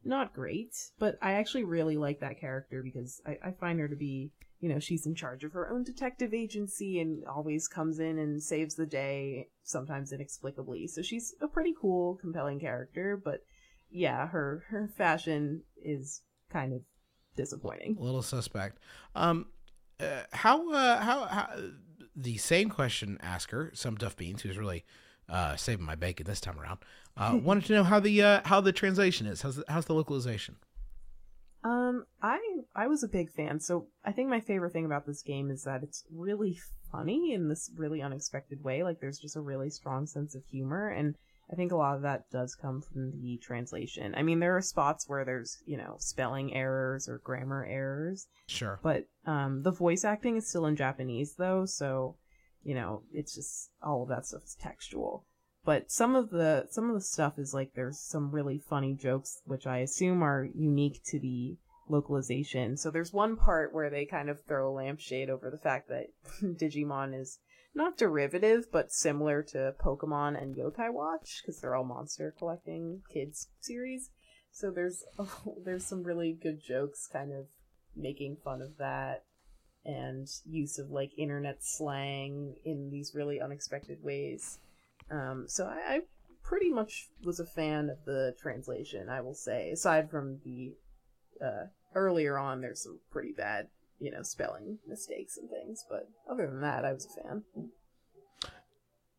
not 0.05 0.35
great, 0.35 0.77
but 0.99 1.17
I 1.23 1.35
actually 1.35 1.65
really 1.65 1.97
like 1.97 2.21
that 2.21 2.41
character 2.41 2.83
because 2.83 3.21
I, 3.27 3.39
I 3.45 3.51
find 3.53 3.79
her 3.79 3.89
to 3.89 3.95
be, 3.95 4.33
you 4.61 4.69
know, 4.69 4.81
she's 4.81 5.07
in 5.07 5.15
charge 5.15 5.45
of 5.45 5.53
her 5.53 5.71
own 5.71 5.85
detective 5.85 6.35
agency 6.35 7.01
and 7.01 7.25
always 7.25 7.69
comes 7.69 8.01
in 8.01 8.19
and 8.19 8.43
saves 8.43 8.75
the 8.75 8.87
day, 8.87 9.49
sometimes 9.63 10.13
inexplicably. 10.13 10.89
So 10.89 11.03
she's 11.03 11.35
a 11.41 11.47
pretty 11.47 11.75
cool, 11.81 12.17
compelling 12.17 12.59
character, 12.59 13.21
but 13.23 13.45
yeah, 13.91 14.27
her 14.29 14.65
her 14.69 14.89
fashion 14.97 15.63
is 15.85 16.23
kind 16.51 16.73
of 16.73 16.81
disappointing. 17.37 17.97
A 17.99 18.03
little 18.03 18.23
suspect. 18.23 18.79
Um, 19.15 19.47
uh, 20.01 20.23
how, 20.33 20.73
uh, 20.73 21.01
how, 21.01 21.25
how, 21.27 21.49
the 22.17 22.37
same 22.37 22.69
question 22.69 23.19
asker, 23.23 23.71
some 23.75 23.97
Duff 23.97 24.17
beans, 24.17 24.43
who's 24.43 24.59
really 24.59 24.85
uh, 25.29 25.57
saving 25.57 25.85
my 25.85 25.95
bacon 25.95 26.27
this 26.27 26.41
time 26.41 26.59
around, 26.59 26.81
uh, 27.17 27.39
wanted 27.43 27.65
to 27.67 27.73
know 27.75 27.85
how 27.85 28.01
the 28.01 28.23
uh, 28.23 28.41
how 28.45 28.61
the 28.61 28.73
translation 28.73 29.27
is. 29.27 29.43
How's 29.43 29.57
the, 29.57 29.65
how's 29.69 29.87
the 29.87 29.95
localization? 29.95 30.57
Um, 31.65 32.05
I 32.21 32.39
I 32.75 32.89
was 32.89 33.03
a 33.03 33.09
big 33.09 33.31
fan. 33.31 33.61
So 33.61 33.87
I 34.05 34.13
think 34.13 34.29
my 34.29 34.41
favorite 34.41 34.73
thing 34.73 34.85
about 34.85 35.07
this 35.07 35.23
game 35.23 35.51
is 35.51 35.65
that 35.65 35.83
it's 35.83 36.05
really 36.13 36.59
funny 36.91 37.33
in 37.33 37.49
this 37.49 37.71
really 37.77 38.03
unexpected 38.03 38.63
way. 38.63 38.83
Like 38.83 39.01
there's 39.01 39.19
just 39.19 39.37
a 39.37 39.41
really 39.41 39.71
strong 39.71 40.07
sense 40.07 40.35
of 40.35 40.45
humor, 40.45 40.89
and 40.89 41.17
I 41.51 41.55
think 41.55 41.73
a 41.73 41.77
lot 41.77 41.97
of 41.97 42.03
that 42.03 42.31
does 42.31 42.55
come 42.55 42.81
from 42.81 43.11
the 43.21 43.39
translation. 43.43 44.15
I 44.17 44.23
mean, 44.23 44.41
there 44.41 44.57
are 44.57 44.63
spots 44.63 45.09
where 45.09 45.25
there's 45.25 45.59
you 45.67 45.77
know 45.77 45.97
spelling 45.99 46.55
errors 46.55 47.09
or 47.09 47.19
grammar 47.19 47.65
errors, 47.65 48.27
Sure. 48.47 48.81
but 48.83 49.07
um, 49.27 49.63
the 49.63 49.71
voice 49.73 50.05
acting 50.05 50.37
is 50.37 50.49
still 50.49 50.67
in 50.67 50.77
Japanese 50.77 51.35
though, 51.37 51.65
so 51.67 52.17
you 52.63 52.75
know 52.75 53.03
it's 53.13 53.35
just 53.35 53.71
all 53.83 54.03
of 54.03 54.09
that 54.09 54.27
stuff 54.27 54.45
is 54.45 54.57
textual. 54.61 55.27
But 55.65 55.91
some 55.93 56.17
of 56.17 56.31
the 56.31 56.67
some 56.71 56.89
of 56.89 56.95
the 56.95 57.01
stuff 57.01 57.39
is 57.39 57.53
like 57.55 57.73
there's 57.75 58.01
some 58.01 58.31
really 58.33 58.59
funny 58.59 58.95
jokes 58.95 59.41
which 59.45 59.67
I 59.67 59.79
assume 59.79 60.23
are 60.23 60.49
unique 60.55 61.01
to 61.07 61.21
the 61.21 61.57
localization. 61.89 62.77
So 62.77 62.91
there's 62.91 63.13
one 63.13 63.37
part 63.37 63.73
where 63.75 63.91
they 63.91 64.05
kind 64.07 64.29
of 64.31 64.41
throw 64.45 64.71
a 64.71 64.73
lampshade 64.75 65.31
over 65.31 65.51
the 65.51 65.59
fact 65.59 65.89
that 65.89 66.07
Digimon 66.43 67.19
is 67.19 67.39
not 67.75 67.97
derivative 67.97 68.67
but 68.73 68.93
similar 68.93 69.43
to 69.43 69.75
Pokemon 69.81 70.41
and 70.41 70.55
Yokai 70.57 70.93
Watch 70.93 71.43
because 71.43 71.61
they're 71.61 71.75
all 71.75 71.85
monster 71.85 72.35
collecting 72.39 73.03
kids 73.13 73.49
series. 73.61 74.11
So 74.51 74.71
there's 74.71 75.05
there's 75.65 75.87
some 75.87 76.03
really 76.03 76.33
good 76.33 76.63
jokes 76.63 77.09
kind 77.11 77.33
of 77.33 77.47
making 77.97 78.37
fun 78.45 78.63
of 78.63 78.79
that 78.79 79.25
and 79.85 80.29
use 80.47 80.79
of 80.79 80.91
like 80.91 81.11
internet 81.19 81.59
slang 81.61 82.55
in 82.65 82.91
these 82.91 83.13
really 83.15 83.41
unexpected 83.41 83.99
ways. 84.03 84.59
Um, 85.11 85.45
so 85.49 85.67
I, 85.67 85.95
I 85.95 86.01
pretty 86.43 86.71
much 86.71 87.09
was 87.25 87.41
a 87.41 87.47
fan 87.47 87.91
of 87.91 88.05
the 88.05 88.35
translation, 88.41 89.09
I 89.09 89.21
will 89.21 89.35
say. 89.35 89.71
Aside 89.71 90.11
from 90.11 90.41
the 90.45 90.75
uh, 91.45 91.67
earlier 91.95 92.39
on, 92.39 92.61
there's 92.61 92.83
some 92.83 93.01
pretty 93.11 93.33
bad, 93.33 93.69
you 94.03 94.11
know, 94.11 94.23
spelling 94.23 94.79
mistakes 94.87 95.37
and 95.39 95.49
things, 95.49 95.85
but 95.89 96.09
other 96.31 96.47
than 96.47 96.61
that, 96.61 96.85
I 96.85 96.93
was 96.93 97.07
a 97.07 97.23
fan. 97.23 97.43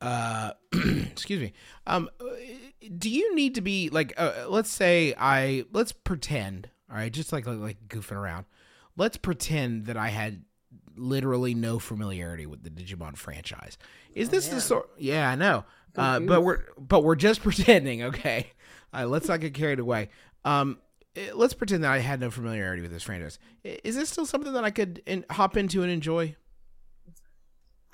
uh 0.02 0.52
excuse 1.12 1.40
me. 1.40 1.54
Um 1.88 2.10
do 2.98 3.10
you 3.10 3.34
need 3.36 3.56
to 3.56 3.62
be 3.62 3.90
like 3.90 4.14
uh, 4.18 4.46
let's 4.50 4.70
say 4.70 5.14
i 5.18 5.64
let's 5.72 5.94
pretend 5.94 6.70
all 6.90 6.98
right 6.98 7.12
just 7.12 7.32
like, 7.32 7.48
like 7.48 7.60
like 7.60 7.88
goofing 7.88 8.18
around. 8.18 8.46
Let's 8.98 9.18
pretend 9.18 9.86
that 9.86 9.96
i 9.98 10.10
had 10.10 10.44
literally 10.96 11.56
no 11.56 11.80
familiarity 11.80 12.46
with 12.46 12.64
the 12.64 12.70
digimon 12.70 13.16
franchise. 13.18 13.78
Is 14.14 14.28
Oh, 14.28 14.32
this 14.32 14.48
the 14.50 14.62
sort 14.62 14.90
yeah 14.98 15.30
i 15.30 15.36
know. 15.36 15.64
Uh 15.96 16.20
but 16.20 16.42
we're 16.42 16.64
but 16.78 17.04
we're 17.04 17.16
just 17.16 17.42
pretending 17.48 18.04
okay? 18.04 18.52
Uh, 18.94 19.06
let's 19.08 19.28
not 19.28 19.40
get 19.40 19.54
carried 19.54 19.80
away. 19.80 20.10
Um 20.44 20.80
let's 21.34 21.54
pretend 21.54 21.84
that 21.84 21.92
i 21.92 22.00
had 22.00 22.20
no 22.20 22.30
familiarity 22.30 22.82
with 22.82 22.92
this 22.92 23.04
franchise 23.04 23.40
is 23.64 23.96
this 23.96 24.10
still 24.10 24.26
something 24.26 24.54
that 24.54 24.64
i 24.64 24.72
could 24.72 25.02
in, 25.06 25.26
hop 25.30 25.58
into 25.58 25.84
and 25.84 25.92
enjoy 25.92 26.36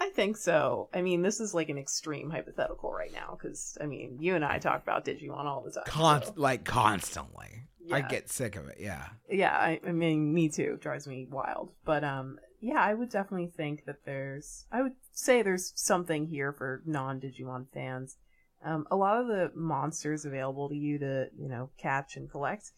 I 0.02 0.12
think 0.12 0.38
so. 0.38 0.88
I 0.94 1.02
mean, 1.02 1.24
this 1.24 1.42
is 1.42 1.54
like 1.54 1.68
an 1.68 1.78
extreme 1.78 2.30
hypothetical 2.30 2.90
right 2.90 3.12
now 3.12 3.38
because 3.38 3.78
I 3.82 3.86
mean, 3.86 4.18
you 4.22 4.34
and 4.34 4.46
I 4.46 4.58
talk 4.58 4.82
about 4.82 5.04
Digimon 5.04 5.44
all 5.44 5.62
the 5.62 5.72
time. 5.72 5.84
Con- 5.88 6.24
so- 6.24 6.34
like 6.38 6.64
constantly 6.64 7.64
i 7.92 8.02
get 8.02 8.30
sick 8.30 8.56
of 8.56 8.68
it 8.68 8.78
yeah 8.80 9.08
yeah 9.28 9.56
I, 9.58 9.80
I 9.84 9.92
mean 9.94 10.32
me 10.32 10.48
too 10.50 10.74
it 10.76 10.82
drives 10.82 11.08
me 11.08 11.26
wild 11.28 11.72
but 11.86 12.04
um 12.04 12.38
yeah, 12.62 12.80
I 12.82 12.94
would 12.94 13.10
definitely 13.10 13.52
think 13.56 13.86
that 13.86 14.04
there's. 14.06 14.66
I 14.72 14.82
would 14.82 14.96
say 15.14 15.42
there's 15.42 15.72
something 15.76 16.28
here 16.28 16.52
for 16.52 16.82
non 16.86 17.20
Digimon 17.20 17.68
fans. 17.74 18.18
Um, 18.64 18.86
a 18.92 18.96
lot 18.98 19.22
of 19.22 19.28
the 19.28 19.52
monsters 19.56 20.26
available 20.26 20.68
to 20.68 20.76
you 20.76 21.00
to 21.00 21.28
you 21.38 21.48
know 21.48 21.70
catch 21.78 22.18
and 22.18 22.30
collect 22.30 22.72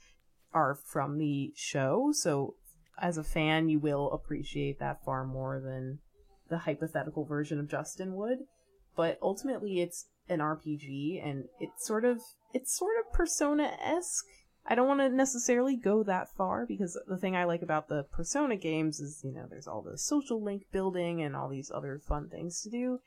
are 0.53 0.75
from 0.75 1.17
the 1.17 1.53
show, 1.55 2.11
so 2.13 2.55
as 3.01 3.17
a 3.17 3.23
fan, 3.23 3.67
you 3.67 3.79
will 3.79 4.11
appreciate 4.11 4.79
that 4.79 5.03
far 5.03 5.25
more 5.25 5.59
than 5.59 5.99
the 6.49 6.59
hypothetical 6.59 7.25
version 7.25 7.59
of 7.59 7.69
Justin 7.69 8.13
would. 8.15 8.39
But 8.95 9.17
ultimately, 9.21 9.81
it's 9.81 10.05
an 10.29 10.39
RPG, 10.39 11.25
and 11.25 11.45
it's 11.59 11.85
sort 11.85 12.05
of 12.05 12.19
it's 12.53 12.77
sort 12.77 12.95
of 12.99 13.11
Persona 13.13 13.71
esque. 13.83 14.25
I 14.65 14.75
don't 14.75 14.87
want 14.87 14.99
to 14.99 15.09
necessarily 15.09 15.75
go 15.75 16.03
that 16.03 16.29
far 16.35 16.67
because 16.67 16.99
the 17.07 17.17
thing 17.17 17.35
I 17.35 17.45
like 17.45 17.63
about 17.63 17.87
the 17.87 18.03
Persona 18.03 18.55
games 18.55 18.99
is, 18.99 19.21
you 19.23 19.33
know, 19.33 19.47
there's 19.49 19.67
all 19.67 19.81
the 19.81 19.97
social 19.97 20.43
link 20.43 20.65
building 20.71 21.23
and 21.23 21.35
all 21.35 21.49
these 21.49 21.71
other 21.73 21.99
fun 22.07 22.29
things 22.29 22.61
to 22.61 22.69
do. 22.69 22.99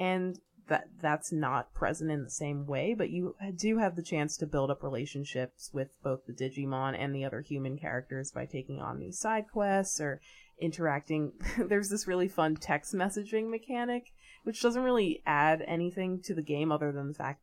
And 0.00 0.40
that 0.68 0.88
that's 1.00 1.32
not 1.32 1.74
present 1.74 2.10
in 2.10 2.22
the 2.22 2.30
same 2.30 2.66
way, 2.66 2.94
but 2.94 3.10
you 3.10 3.34
do 3.56 3.78
have 3.78 3.96
the 3.96 4.02
chance 4.02 4.36
to 4.36 4.46
build 4.46 4.70
up 4.70 4.82
relationships 4.82 5.70
with 5.72 5.88
both 6.02 6.26
the 6.26 6.32
Digimon 6.32 6.96
and 6.98 7.14
the 7.14 7.24
other 7.24 7.40
human 7.40 7.78
characters 7.78 8.30
by 8.30 8.46
taking 8.46 8.80
on 8.80 8.98
these 8.98 9.18
side 9.18 9.46
quests 9.52 10.00
or 10.00 10.20
interacting. 10.60 11.32
There's 11.58 11.88
this 11.88 12.06
really 12.06 12.28
fun 12.28 12.56
text 12.56 12.94
messaging 12.94 13.50
mechanic, 13.50 14.12
which 14.44 14.62
doesn't 14.62 14.82
really 14.82 15.22
add 15.26 15.62
anything 15.66 16.20
to 16.22 16.34
the 16.34 16.42
game 16.42 16.70
other 16.70 16.92
than 16.92 17.08
the 17.08 17.14
fact 17.14 17.42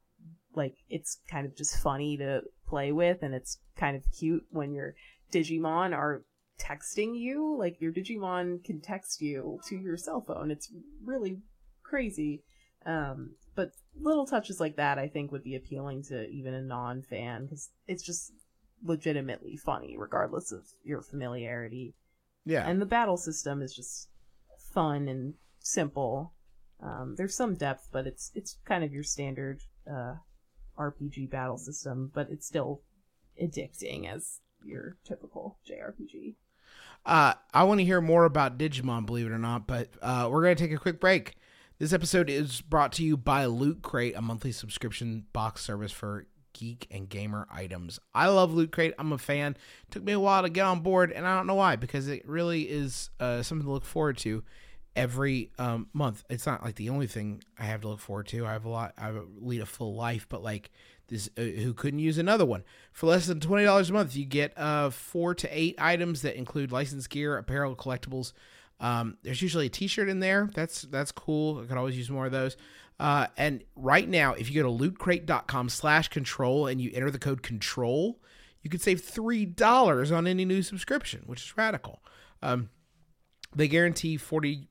like 0.55 0.77
it's 0.89 1.17
kind 1.29 1.45
of 1.45 1.55
just 1.55 1.77
funny 1.77 2.17
to 2.17 2.41
play 2.67 2.91
with 2.91 3.21
and 3.21 3.33
it's 3.33 3.59
kind 3.77 3.95
of 3.95 4.03
cute 4.17 4.45
when 4.51 4.73
your 4.73 4.95
Digimon 5.31 5.93
are 5.93 6.23
texting 6.59 7.17
you. 7.17 7.55
Like 7.57 7.81
your 7.81 7.91
Digimon 7.91 8.63
can 8.63 8.81
text 8.81 9.21
you 9.21 9.59
to 9.67 9.75
your 9.75 9.97
cell 9.97 10.21
phone. 10.21 10.51
It's 10.51 10.71
really 11.03 11.39
crazy. 11.83 12.43
Um, 12.85 13.31
but 13.55 13.71
little 13.99 14.25
touches 14.25 14.59
like 14.59 14.75
that, 14.75 14.99
I 14.99 15.07
think, 15.07 15.31
would 15.31 15.43
be 15.43 15.55
appealing 15.55 16.03
to 16.03 16.27
even 16.29 16.53
a 16.53 16.61
non-fan 16.61 17.45
because 17.45 17.69
it's 17.87 18.03
just 18.03 18.31
legitimately 18.83 19.57
funny, 19.57 19.95
regardless 19.97 20.51
of 20.51 20.65
your 20.83 21.01
familiarity. 21.01 21.95
Yeah, 22.45 22.67
And 22.67 22.81
the 22.81 22.85
battle 22.85 23.17
system 23.17 23.61
is 23.61 23.73
just 23.73 24.09
fun 24.73 25.07
and 25.07 25.33
simple. 25.59 26.33
Um, 26.81 27.15
there's 27.17 27.35
some 27.35 27.55
depth, 27.55 27.89
but 27.91 28.05
it's 28.05 28.31
it's 28.35 28.57
kind 28.65 28.83
of 28.83 28.93
your 28.93 29.03
standard 29.03 29.61
uh, 29.89 30.15
RPG 30.77 31.31
battle 31.31 31.57
system, 31.57 32.11
but 32.13 32.27
it's 32.29 32.45
still 32.45 32.81
addicting 33.41 34.07
as 34.07 34.41
your 34.63 34.97
typical 35.05 35.57
JRPG. 35.67 36.35
Uh, 37.05 37.33
I 37.53 37.63
want 37.63 37.79
to 37.79 37.85
hear 37.85 38.01
more 38.01 38.25
about 38.25 38.57
Digimon, 38.57 39.05
believe 39.05 39.27
it 39.27 39.31
or 39.31 39.37
not, 39.37 39.67
but 39.67 39.89
uh, 40.01 40.27
we're 40.31 40.43
going 40.43 40.55
to 40.55 40.63
take 40.63 40.73
a 40.73 40.79
quick 40.79 40.99
break. 40.99 41.37
This 41.77 41.91
episode 41.91 42.29
is 42.29 42.61
brought 42.61 42.93
to 42.93 43.03
you 43.03 43.17
by 43.17 43.47
Loot 43.47 43.81
Crate, 43.81 44.15
a 44.15 44.21
monthly 44.21 44.53
subscription 44.53 45.25
box 45.33 45.61
service 45.61 45.91
for 45.91 46.25
geek 46.53 46.87
and 46.89 47.09
gamer 47.09 47.47
items. 47.51 47.99
I 48.13 48.27
love 48.27 48.53
Loot 48.53 48.71
Crate. 48.71 48.93
I'm 48.97 49.11
a 49.11 49.17
fan. 49.17 49.57
It 49.83 49.91
took 49.91 50.05
me 50.05 50.13
a 50.13 50.19
while 50.19 50.43
to 50.43 50.49
get 50.49 50.61
on 50.61 50.79
board, 50.79 51.11
and 51.11 51.27
I 51.27 51.35
don't 51.35 51.47
know 51.47 51.55
why, 51.55 51.75
because 51.75 52.07
it 52.07 52.25
really 52.25 52.61
is 52.61 53.09
uh, 53.19 53.43
something 53.43 53.65
to 53.65 53.73
look 53.73 53.83
forward 53.83 54.17
to 54.19 54.41
every 54.95 55.51
um, 55.59 55.89
month. 55.91 56.23
It's 56.29 56.45
not 56.45 56.63
like 56.63 56.75
the 56.75 56.87
only 56.87 57.07
thing 57.07 57.43
I 57.59 57.65
have 57.65 57.81
to 57.81 57.89
look 57.89 57.99
forward 57.99 58.27
to. 58.27 58.45
I 58.45 58.53
have 58.53 58.63
a 58.63 58.69
lot. 58.69 58.93
I 58.97 59.11
lead 59.41 59.59
a 59.59 59.65
full 59.65 59.95
life, 59.95 60.27
but 60.29 60.41
like 60.41 60.71
this, 61.09 61.29
uh, 61.37 61.41
who 61.41 61.73
couldn't 61.73 61.99
use 61.99 62.17
another 62.17 62.45
one 62.45 62.63
for 62.93 63.07
less 63.07 63.27
than 63.27 63.41
twenty 63.41 63.65
dollars 63.65 63.89
a 63.89 63.93
month? 63.93 64.15
You 64.15 64.23
get 64.23 64.57
uh, 64.57 64.91
four 64.91 65.35
to 65.35 65.49
eight 65.51 65.75
items 65.77 66.21
that 66.21 66.37
include 66.37 66.71
licensed 66.71 67.09
gear, 67.09 67.35
apparel, 67.37 67.75
collectibles. 67.75 68.31
Um, 68.79 69.17
there's 69.23 69.41
usually 69.41 69.67
a 69.67 69.69
T-shirt 69.69 70.09
in 70.09 70.19
there. 70.19 70.49
That's 70.53 70.83
that's 70.83 71.11
cool. 71.11 71.59
I 71.59 71.65
could 71.65 71.77
always 71.77 71.97
use 71.97 72.09
more 72.09 72.25
of 72.25 72.31
those. 72.31 72.57
Uh, 72.99 73.27
and 73.37 73.63
right 73.75 74.07
now, 74.07 74.33
if 74.33 74.49
you 74.49 74.61
go 74.61 74.77
to 74.77 74.83
lootcrate.com/control 74.83 76.67
and 76.67 76.81
you 76.81 76.91
enter 76.93 77.11
the 77.11 77.19
code 77.19 77.43
control, 77.43 78.21
you 78.61 78.69
could 78.69 78.81
save 78.81 79.01
three 79.01 79.45
dollars 79.45 80.11
on 80.11 80.27
any 80.27 80.45
new 80.45 80.61
subscription, 80.61 81.23
which 81.25 81.43
is 81.43 81.57
radical. 81.57 82.01
Um, 82.41 82.69
they 83.55 83.67
guarantee 83.67 84.17
forty 84.17 84.69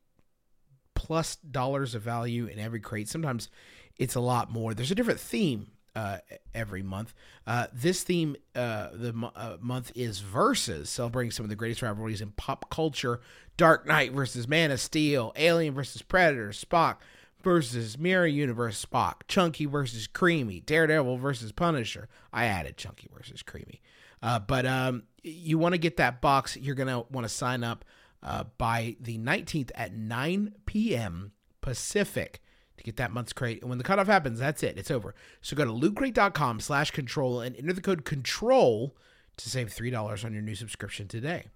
plus 0.94 1.36
dollars 1.36 1.94
of 1.94 2.02
value 2.02 2.46
in 2.46 2.58
every 2.58 2.80
crate. 2.80 3.08
Sometimes 3.08 3.48
it's 3.96 4.14
a 4.14 4.20
lot 4.20 4.50
more. 4.50 4.74
There's 4.74 4.90
a 4.90 4.94
different 4.94 5.20
theme 5.20 5.68
uh, 5.94 6.18
every 6.54 6.82
month. 6.82 7.14
Uh, 7.46 7.66
this 7.72 8.02
theme, 8.02 8.36
uh, 8.54 8.88
the 8.92 9.30
uh, 9.36 9.56
month 9.60 9.92
is 9.94 10.20
Versus, 10.20 10.90
celebrating 10.90 11.30
some 11.30 11.44
of 11.44 11.50
the 11.50 11.56
greatest 11.56 11.82
rivalries 11.82 12.20
in 12.20 12.32
pop 12.32 12.70
culture. 12.70 13.20
Dark 13.56 13.86
Knight 13.86 14.12
versus 14.12 14.48
Man 14.48 14.70
of 14.70 14.80
Steel, 14.80 15.32
Alien 15.36 15.74
versus 15.74 16.02
Predator, 16.02 16.48
Spock 16.48 16.96
versus 17.42 17.96
Mirror 17.98 18.26
Universe 18.28 18.84
Spock, 18.84 19.22
Chunky 19.28 19.66
versus 19.66 20.06
Creamy, 20.06 20.60
Daredevil 20.60 21.18
versus 21.18 21.52
Punisher. 21.52 22.08
I 22.32 22.46
added 22.46 22.76
Chunky 22.76 23.08
versus 23.14 23.42
Creamy. 23.42 23.80
Uh, 24.22 24.40
but 24.40 24.66
um, 24.66 25.04
you 25.22 25.58
want 25.58 25.74
to 25.74 25.78
get 25.78 25.98
that 25.98 26.20
box, 26.20 26.56
you're 26.56 26.74
going 26.74 26.88
to 26.88 27.04
want 27.10 27.26
to 27.26 27.32
sign 27.32 27.62
up 27.62 27.84
uh, 28.22 28.44
by 28.58 28.96
the 28.98 29.18
19th 29.18 29.70
at 29.74 29.94
9 29.94 30.54
p.m. 30.66 31.32
Pacific 31.60 32.42
to 32.84 32.88
get 32.90 32.96
that 32.96 33.12
month's 33.12 33.32
crate. 33.32 33.60
And 33.60 33.68
when 33.68 33.78
the 33.78 33.84
cutoff 33.84 34.06
happens, 34.06 34.38
that's 34.38 34.62
it. 34.62 34.78
It's 34.78 34.90
over. 34.90 35.14
So 35.40 35.56
go 35.56 35.64
to 35.64 35.70
lootcrate.com 35.72 36.60
slash 36.60 36.90
control 36.90 37.40
and 37.40 37.56
enter 37.56 37.72
the 37.72 37.80
code 37.80 38.04
control 38.04 38.96
to 39.36 39.50
save 39.50 39.68
$3 39.68 40.24
on 40.24 40.32
your 40.32 40.42
new 40.42 40.54
subscription 40.54 41.08
today. 41.08 41.46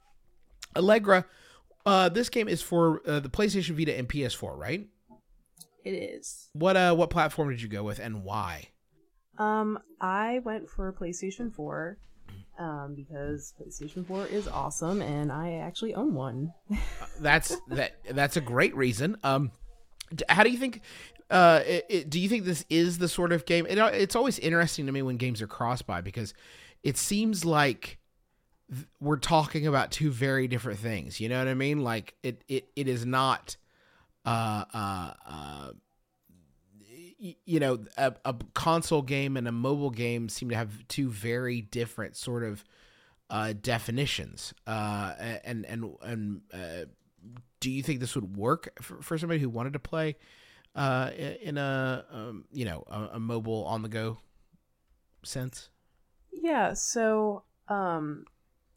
Allegra, 0.76 1.26
uh, 1.86 2.08
this 2.08 2.28
game 2.28 2.48
is 2.48 2.60
for 2.60 3.02
uh, 3.06 3.20
the 3.20 3.28
PlayStation 3.28 3.76
Vita 3.76 3.96
and 3.96 4.08
PS4, 4.08 4.56
right? 4.56 4.88
It 5.84 5.92
is. 5.92 6.48
What 6.52 6.76
uh 6.76 6.94
what 6.94 7.08
platform 7.08 7.50
did 7.50 7.62
you 7.62 7.68
go 7.68 7.82
with 7.82 7.98
and 7.98 8.22
why? 8.24 8.68
Um, 9.38 9.78
I 10.00 10.40
went 10.44 10.68
for 10.68 10.92
PlayStation 10.92 11.54
4 11.54 11.96
um, 12.58 12.94
because 12.96 13.54
PlayStation 13.58 14.04
4 14.06 14.26
is 14.26 14.48
awesome 14.48 15.00
and 15.00 15.30
I 15.32 15.52
actually 15.54 15.94
own 15.94 16.12
one. 16.12 16.52
That's 17.20 17.56
that 17.68 17.92
that's 18.10 18.36
a 18.36 18.40
great 18.40 18.76
reason. 18.76 19.16
Um 19.22 19.52
how 20.28 20.42
do 20.42 20.50
you 20.50 20.58
think 20.58 20.82
uh 21.30 21.62
it, 21.66 21.86
it- 21.88 22.10
do 22.10 22.20
you 22.20 22.28
think 22.28 22.44
this 22.44 22.64
is 22.70 22.98
the 22.98 23.08
sort 23.08 23.32
of 23.32 23.46
game? 23.46 23.66
It, 23.66 23.78
it's 23.78 24.16
always 24.16 24.38
interesting 24.38 24.86
to 24.86 24.92
me 24.92 25.02
when 25.02 25.16
games 25.16 25.42
are 25.42 25.46
cross-buy 25.46 26.00
because 26.00 26.34
it 26.82 26.96
seems 26.96 27.44
like 27.44 27.98
th- 28.72 28.86
we're 29.00 29.16
talking 29.18 29.66
about 29.66 29.90
two 29.90 30.10
very 30.10 30.48
different 30.48 30.78
things. 30.80 31.20
You 31.20 31.28
know 31.28 31.38
what 31.38 31.48
i 31.48 31.54
mean? 31.54 31.82
Like 31.82 32.14
it 32.22 32.42
it, 32.48 32.68
it 32.76 32.88
is 32.88 33.06
not 33.06 33.56
uh 34.26 34.64
uh 34.74 35.12
uh 35.26 35.70
y- 37.20 37.36
you 37.44 37.60
know 37.60 37.78
a, 37.96 38.14
a 38.24 38.34
console 38.54 39.02
game 39.02 39.36
and 39.36 39.48
a 39.48 39.52
mobile 39.52 39.90
game 39.90 40.28
seem 40.28 40.48
to 40.50 40.56
have 40.56 40.86
two 40.88 41.10
very 41.10 41.60
different 41.62 42.16
sort 42.16 42.44
of 42.44 42.64
uh 43.30 43.54
definitions. 43.60 44.54
Uh 44.66 45.14
and 45.44 45.66
and 45.66 45.94
and 46.02 46.40
uh 46.52 46.86
do 47.60 47.70
you 47.70 47.82
think 47.82 48.00
this 48.00 48.14
would 48.14 48.36
work 48.36 48.70
for, 48.82 49.02
for 49.02 49.18
somebody 49.18 49.40
who 49.40 49.48
wanted 49.48 49.72
to 49.72 49.78
play 49.80 50.16
uh 50.74 51.10
in 51.16 51.58
a 51.58 52.04
um, 52.10 52.44
you 52.52 52.64
know 52.64 52.84
a, 52.88 53.10
a 53.14 53.20
mobile 53.20 53.64
on 53.64 53.82
the 53.82 53.88
go 53.88 54.18
sense 55.22 55.70
Yeah, 56.32 56.74
so 56.74 57.44
um 57.68 58.24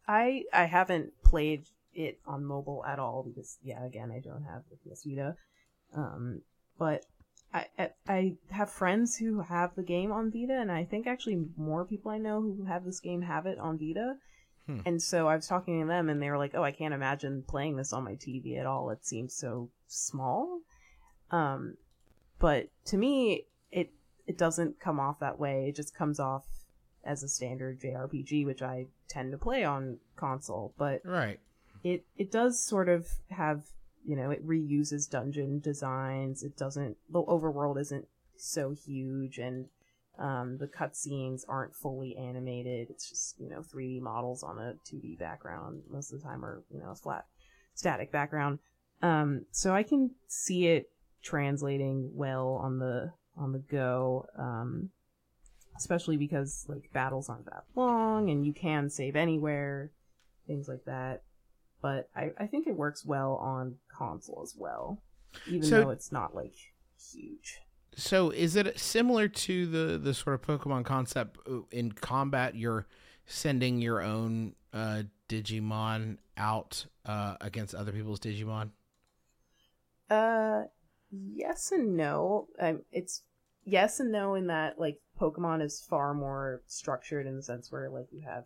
I 0.08 0.44
I 0.54 0.66
haven't 0.66 1.14
played 1.24 1.66
it 1.94 2.20
on 2.26 2.46
mobile 2.46 2.84
at 2.86 3.00
all 3.00 3.24
because 3.24 3.58
yeah, 3.64 3.86
again, 3.86 4.12
I 4.12 4.20
don't 4.20 4.44
have 4.44 4.64
the 4.70 4.78
PS 4.78 5.04
Vita. 5.06 5.36
Um 5.96 6.42
but 6.78 7.06
I, 7.54 7.68
I 7.78 7.90
I 8.08 8.36
have 8.50 8.70
friends 8.70 9.18
who 9.18 9.42
have 9.42 9.76
the 9.76 9.84
game 9.84 10.12
on 10.12 10.32
Vita 10.32 10.54
and 10.54 10.72
I 10.72 10.86
think 10.86 11.06
actually 11.06 11.46
more 11.58 11.86
people 11.86 12.12
I 12.12 12.18
know 12.18 12.42
who 12.42 12.66
have 12.66 12.86
this 12.86 13.00
game 13.00 13.22
have 13.22 13.46
it 13.46 13.60
on 13.60 13.78
Vita. 13.78 14.16
Hmm. 14.66 14.80
And 14.86 15.02
so 15.02 15.28
I 15.28 15.36
was 15.36 15.48
talking 15.48 15.82
to 15.82 15.88
them 15.88 16.10
and 16.10 16.22
they 16.22 16.30
were 16.30 16.38
like, 16.38 16.56
"Oh, 16.56 16.64
I 16.64 16.72
can't 16.72 16.94
imagine 16.94 17.44
playing 17.48 17.76
this 17.76 17.94
on 17.94 18.04
my 18.04 18.14
TV 18.16 18.58
at 18.60 18.66
all. 18.66 18.90
It 18.90 19.06
seems 19.06 19.36
so 19.36 19.70
small." 19.88 20.62
Um 21.32 21.78
but 22.40 22.68
to 22.86 22.98
me 22.98 23.46
it 23.72 23.92
it 24.28 24.38
doesn't 24.38 24.80
come 24.80 25.00
off 25.00 25.20
that 25.20 25.40
way. 25.40 25.70
It 25.70 25.76
just 25.76 25.96
comes 25.96 26.20
off 26.20 26.46
as 27.04 27.24
a 27.24 27.28
standard 27.28 27.80
JRPG, 27.80 28.46
which 28.46 28.62
I 28.62 28.86
tend 29.08 29.32
to 29.32 29.38
play 29.38 29.64
on 29.64 29.98
console. 30.16 30.74
But 30.78 31.02
right 31.04 31.40
it 31.84 32.06
it 32.18 32.32
does 32.32 32.64
sort 32.64 32.90
of 32.90 33.08
have 33.30 33.64
you 34.06 34.16
know 34.16 34.32
it 34.32 34.46
reuses 34.46 35.10
dungeon 35.10 35.60
designs. 35.60 36.44
It 36.44 36.58
doesn't 36.58 36.98
the 37.10 37.24
overworld 37.24 37.80
isn't 37.80 38.08
so 38.38 38.72
huge, 38.72 39.38
and 39.38 39.68
um, 40.18 40.58
the 40.58 40.68
cutscenes 40.68 41.44
aren't 41.48 41.76
fully 41.76 42.16
animated. 42.16 42.90
It's 42.90 43.10
just 43.10 43.40
you 43.40 43.50
know 43.50 43.62
3D 43.62 44.02
models 44.02 44.44
on 44.44 44.58
a 44.58 44.76
2D 44.90 45.20
background 45.20 45.84
most 45.90 46.12
of 46.12 46.22
the 46.22 46.28
time, 46.28 46.44
or 46.44 46.64
you 46.72 46.80
know 46.80 46.92
a 46.92 46.96
flat 46.96 47.26
static 47.74 48.12
background. 48.12 48.60
Um, 49.02 49.46
so 49.52 49.74
I 49.74 49.84
can 49.84 50.12
see 50.28 50.68
it 50.68 50.90
translating 51.22 52.12
well 52.14 52.60
on 52.62 52.80
the 52.80 53.12
on 53.38 53.52
the 53.54 53.60
go. 53.60 54.26
Um, 54.38 54.90
especially 55.78 56.18
because 56.18 56.66
like 56.68 56.92
battles 56.94 57.30
aren't 57.30 57.46
that 57.46 57.64
long 57.76 58.30
and 58.30 58.46
you 58.46 58.54
can 58.54 58.90
save 58.90 59.16
anywhere, 59.16 59.90
things 60.46 60.68
like 60.68 60.84
that. 60.86 61.24
but 61.82 62.10
I, 62.16 62.32
I 62.38 62.46
think 62.46 62.68
it 62.68 62.76
works 62.76 63.04
well 63.06 63.36
on 63.38 63.76
console 63.92 64.42
as 64.44 64.54
well, 64.56 65.02
even 65.48 65.64
So- 65.64 65.82
though 65.82 65.90
it's 65.90 66.12
not 66.12 66.36
like 66.36 66.54
huge. 67.14 67.62
So 67.96 68.30
is 68.30 68.56
it 68.56 68.80
similar 68.80 69.28
to 69.28 69.66
the 69.68 69.98
the 69.98 70.14
sort 70.14 70.36
of 70.36 70.42
Pokemon 70.42 70.86
concept 70.86 71.40
uh, 71.50 71.62
in 71.72 71.92
combat? 71.92 72.56
You're 72.56 72.86
sending 73.26 73.82
your 73.82 74.02
own 74.02 74.56
uh, 74.74 75.04
Digimon 75.28 76.18
out 76.38 76.86
uh, 77.06 77.36
against 77.42 77.74
other 77.76 77.92
people's 77.92 78.20
Digimon. 78.22 78.70
Uh, 80.10 80.64
yes 81.12 81.72
and 81.72 81.96
no. 81.96 82.48
Um, 82.60 82.82
it's 82.92 83.24
yes 83.64 84.00
and 84.00 84.12
no 84.12 84.36
in 84.36 84.48
that 84.48 84.80
like 84.80 85.00
Pokemon 85.20 85.62
is 85.62 85.86
far 85.88 86.14
more 86.14 86.62
structured 86.68 87.28
in 87.28 87.36
the 87.36 87.44
sense 87.44 87.72
where 87.72 87.90
like 87.90 88.08
you 88.12 88.22
have 88.26 88.46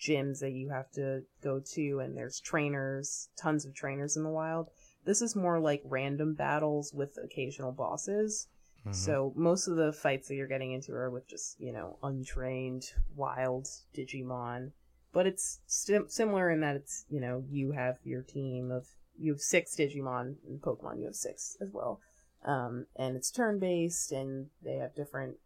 gyms 0.00 0.40
that 0.40 0.52
you 0.52 0.68
have 0.70 0.90
to 0.92 1.22
go 1.42 1.60
to 1.74 2.00
and 2.00 2.16
there's 2.16 2.40
trainers, 2.40 3.28
tons 3.38 3.64
of 3.64 3.74
trainers 3.74 4.16
in 4.16 4.22
the 4.22 4.30
wild. 4.30 4.68
This 5.04 5.22
is 5.22 5.36
more 5.36 5.58
like 5.58 5.82
random 5.84 6.34
battles 6.34 6.92
with 6.92 7.16
occasional 7.22 7.72
bosses. 7.72 8.48
Mhm. 8.84 8.94
So 8.94 9.32
most 9.36 9.68
of 9.68 9.76
the 9.76 9.92
fights 9.92 10.28
that 10.28 10.34
you're 10.34 10.46
getting 10.46 10.72
into 10.72 10.92
are 10.94 11.10
with 11.10 11.26
just, 11.26 11.58
you 11.60 11.72
know, 11.72 11.98
untrained 12.02 12.92
wild 13.14 13.66
Digimon. 13.94 14.72
But 15.12 15.26
it's 15.26 15.60
sim- 15.66 16.08
similar 16.08 16.50
in 16.50 16.60
that 16.60 16.76
it's, 16.76 17.06
you 17.08 17.20
know, 17.20 17.44
you 17.48 17.72
have 17.72 17.98
your 18.04 18.22
team 18.22 18.70
of 18.70 18.86
you 19.18 19.32
have 19.32 19.40
six 19.40 19.74
Digimon 19.76 20.36
in 20.48 20.58
Pokemon, 20.58 20.98
you 20.98 21.06
have 21.06 21.14
six 21.14 21.56
as 21.60 21.70
well. 21.72 22.00
Um, 22.44 22.86
and 22.96 23.16
it's 23.16 23.30
turn 23.30 23.58
based 23.58 24.12
and 24.12 24.46
they 24.62 24.76
have 24.76 24.94
different, 24.94 25.36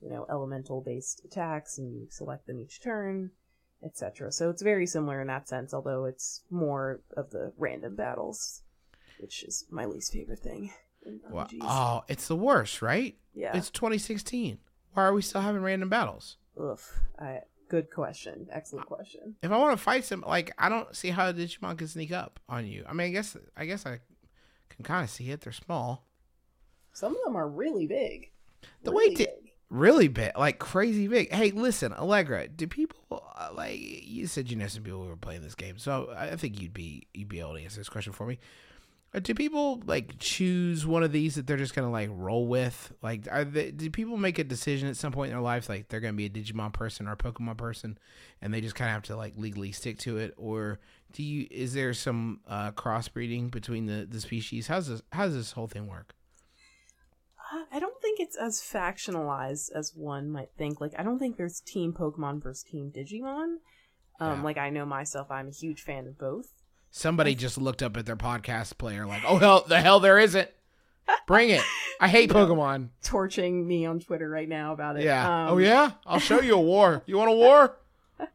you 0.00 0.10
know, 0.10 0.26
elemental 0.28 0.80
based 0.80 1.22
attacks 1.24 1.78
and 1.78 1.92
you 1.94 2.06
select 2.10 2.46
them 2.46 2.60
each 2.60 2.80
turn, 2.82 3.30
etc. 3.84 4.30
So 4.32 4.50
it's 4.50 4.62
very 4.62 4.86
similar 4.86 5.20
in 5.20 5.28
that 5.28 5.48
sense, 5.48 5.72
although 5.72 6.04
it's 6.04 6.42
more 6.50 7.00
of 7.16 7.30
the 7.30 7.52
random 7.56 7.96
battles, 7.96 8.62
which 9.20 9.42
is 9.44 9.64
my 9.70 9.86
least 9.86 10.12
favorite 10.12 10.40
thing. 10.40 10.72
in 11.06 11.20
Oh, 11.62 12.04
it's 12.08 12.28
the 12.28 12.36
worst, 12.36 12.82
right? 12.82 13.16
yeah. 13.34 13.56
It's 13.56 13.70
2016. 13.70 14.58
Why 14.92 15.04
are 15.04 15.14
we 15.14 15.22
still 15.22 15.40
having 15.40 15.62
random 15.62 15.88
battles? 15.88 16.36
Ugh. 16.60 16.80
I, 17.18 17.40
good 17.70 17.90
question. 17.90 18.46
Excellent 18.52 18.86
question. 18.86 19.36
If 19.42 19.50
I 19.50 19.56
want 19.56 19.76
to 19.78 19.82
fight 19.82 20.04
some, 20.04 20.22
like 20.26 20.52
I 20.58 20.68
don't 20.68 20.94
see 20.94 21.08
how 21.08 21.28
a 21.28 21.32
Digimon 21.32 21.78
can 21.78 21.88
sneak 21.88 22.12
up 22.12 22.38
on 22.48 22.66
you. 22.66 22.84
I 22.88 22.92
mean, 22.92 23.06
I 23.06 23.10
guess 23.10 23.36
I 23.56 23.64
guess 23.64 23.86
I 23.86 24.00
can 24.68 24.84
kind 24.84 25.04
of 25.04 25.10
see 25.10 25.30
it. 25.30 25.40
They're 25.40 25.52
small, 25.52 26.04
Some 26.92 27.16
of 27.16 27.22
them 27.24 27.36
are 27.36 27.48
really 27.48 27.86
big. 27.86 28.30
The 28.82 28.90
Really 28.90 29.08
way 29.10 29.14
to- 29.14 29.24
big. 29.24 29.52
really 29.70 30.08
big, 30.08 30.32
like 30.36 30.58
crazy 30.58 31.06
big. 31.08 31.32
Hey, 31.32 31.50
listen, 31.52 31.92
Allegra, 31.94 32.48
do 32.48 32.66
people 32.66 32.98
uh, 33.10 33.50
like 33.54 33.78
you 33.80 34.26
said 34.26 34.50
you 34.50 34.56
know 34.56 34.66
some 34.66 34.82
people 34.82 35.02
who 35.02 35.08
were 35.08 35.16
playing 35.16 35.42
this 35.42 35.54
game, 35.54 35.78
so 35.78 36.12
I 36.16 36.30
I 36.32 36.36
think 36.36 36.60
you'd 36.60 36.74
be 36.74 37.06
you'd 37.14 37.28
be 37.28 37.40
able 37.40 37.54
to 37.56 37.62
answer 37.62 37.78
this 37.80 37.88
question 37.88 38.12
for 38.12 38.26
me. 38.26 38.38
Uh, 39.12 39.18
Do 39.18 39.34
people 39.34 39.82
like 39.86 40.18
choose 40.18 40.86
one 40.86 41.02
of 41.02 41.10
these 41.10 41.34
that 41.34 41.46
they're 41.46 41.56
just 41.56 41.74
gonna 41.74 41.90
like 41.90 42.10
roll 42.12 42.46
with? 42.46 42.92
Like, 43.02 43.26
are 43.30 43.44
they, 43.44 43.72
do 43.72 43.90
people 43.90 44.16
make 44.16 44.38
a 44.38 44.44
decision 44.44 44.88
at 44.88 44.96
some 44.96 45.10
point 45.12 45.30
in 45.30 45.34
their 45.36 45.42
lives, 45.42 45.68
like 45.68 45.88
they're 45.88 46.00
gonna 46.00 46.12
be 46.12 46.26
a 46.26 46.30
Digimon 46.30 46.72
person 46.72 47.08
or 47.08 47.12
a 47.12 47.16
Pokemon 47.16 47.56
person, 47.56 47.98
and 48.40 48.54
they 48.54 48.60
just 48.60 48.76
kind 48.76 48.88
of 48.88 48.94
have 48.94 49.02
to 49.04 49.16
like 49.16 49.34
legally 49.36 49.72
stick 49.72 49.98
to 50.00 50.18
it, 50.18 50.32
or 50.36 50.78
do 51.12 51.24
you? 51.24 51.48
Is 51.50 51.74
there 51.74 51.92
some 51.92 52.40
uh, 52.46 52.70
crossbreeding 52.72 53.50
between 53.50 53.86
the 53.86 54.06
the 54.08 54.20
species? 54.20 54.68
How's 54.68 54.86
this? 54.86 55.02
How 55.12 55.24
does 55.26 55.34
this 55.34 55.52
whole 55.52 55.66
thing 55.66 55.88
work? 55.88 56.14
Uh, 57.52 57.64
I 57.72 57.80
don't 57.80 58.00
think 58.00 58.20
it's 58.20 58.36
as 58.36 58.60
factionalized 58.60 59.72
as 59.74 59.92
one 59.96 60.30
might 60.30 60.50
think. 60.56 60.80
Like, 60.80 60.92
I 60.96 61.02
don't 61.02 61.18
think 61.18 61.36
there's 61.36 61.60
Team 61.60 61.92
Pokemon 61.92 62.40
versus 62.44 62.62
Team 62.62 62.92
Digimon. 62.94 63.56
Um, 64.20 64.38
Yeah. 64.38 64.42
Like, 64.42 64.56
I 64.56 64.70
know 64.70 64.86
myself, 64.86 65.32
I'm 65.32 65.48
a 65.48 65.50
huge 65.52 65.82
fan 65.82 66.06
of 66.06 66.16
both. 66.16 66.52
Somebody 66.90 67.34
just 67.34 67.56
looked 67.58 67.82
up 67.82 67.96
at 67.96 68.06
their 68.06 68.16
podcast 68.16 68.78
player, 68.78 69.06
like, 69.06 69.22
"Oh 69.26 69.38
hell, 69.38 69.64
the 69.66 69.80
hell 69.80 70.00
there 70.00 70.18
isn't." 70.18 70.48
Bring 71.26 71.50
it. 71.50 71.62
I 72.00 72.08
hate 72.08 72.30
Pokemon. 72.30 72.90
Torching 73.02 73.66
me 73.66 73.84
on 73.86 74.00
Twitter 74.00 74.28
right 74.28 74.48
now 74.48 74.72
about 74.72 74.96
it. 74.96 75.04
Yeah. 75.04 75.46
Um, 75.46 75.52
oh 75.54 75.58
yeah. 75.58 75.92
I'll 76.06 76.18
show 76.18 76.40
you 76.40 76.54
a 76.54 76.60
war. 76.60 77.02
You 77.06 77.16
want 77.16 77.30
a 77.30 77.34
war? 77.34 77.76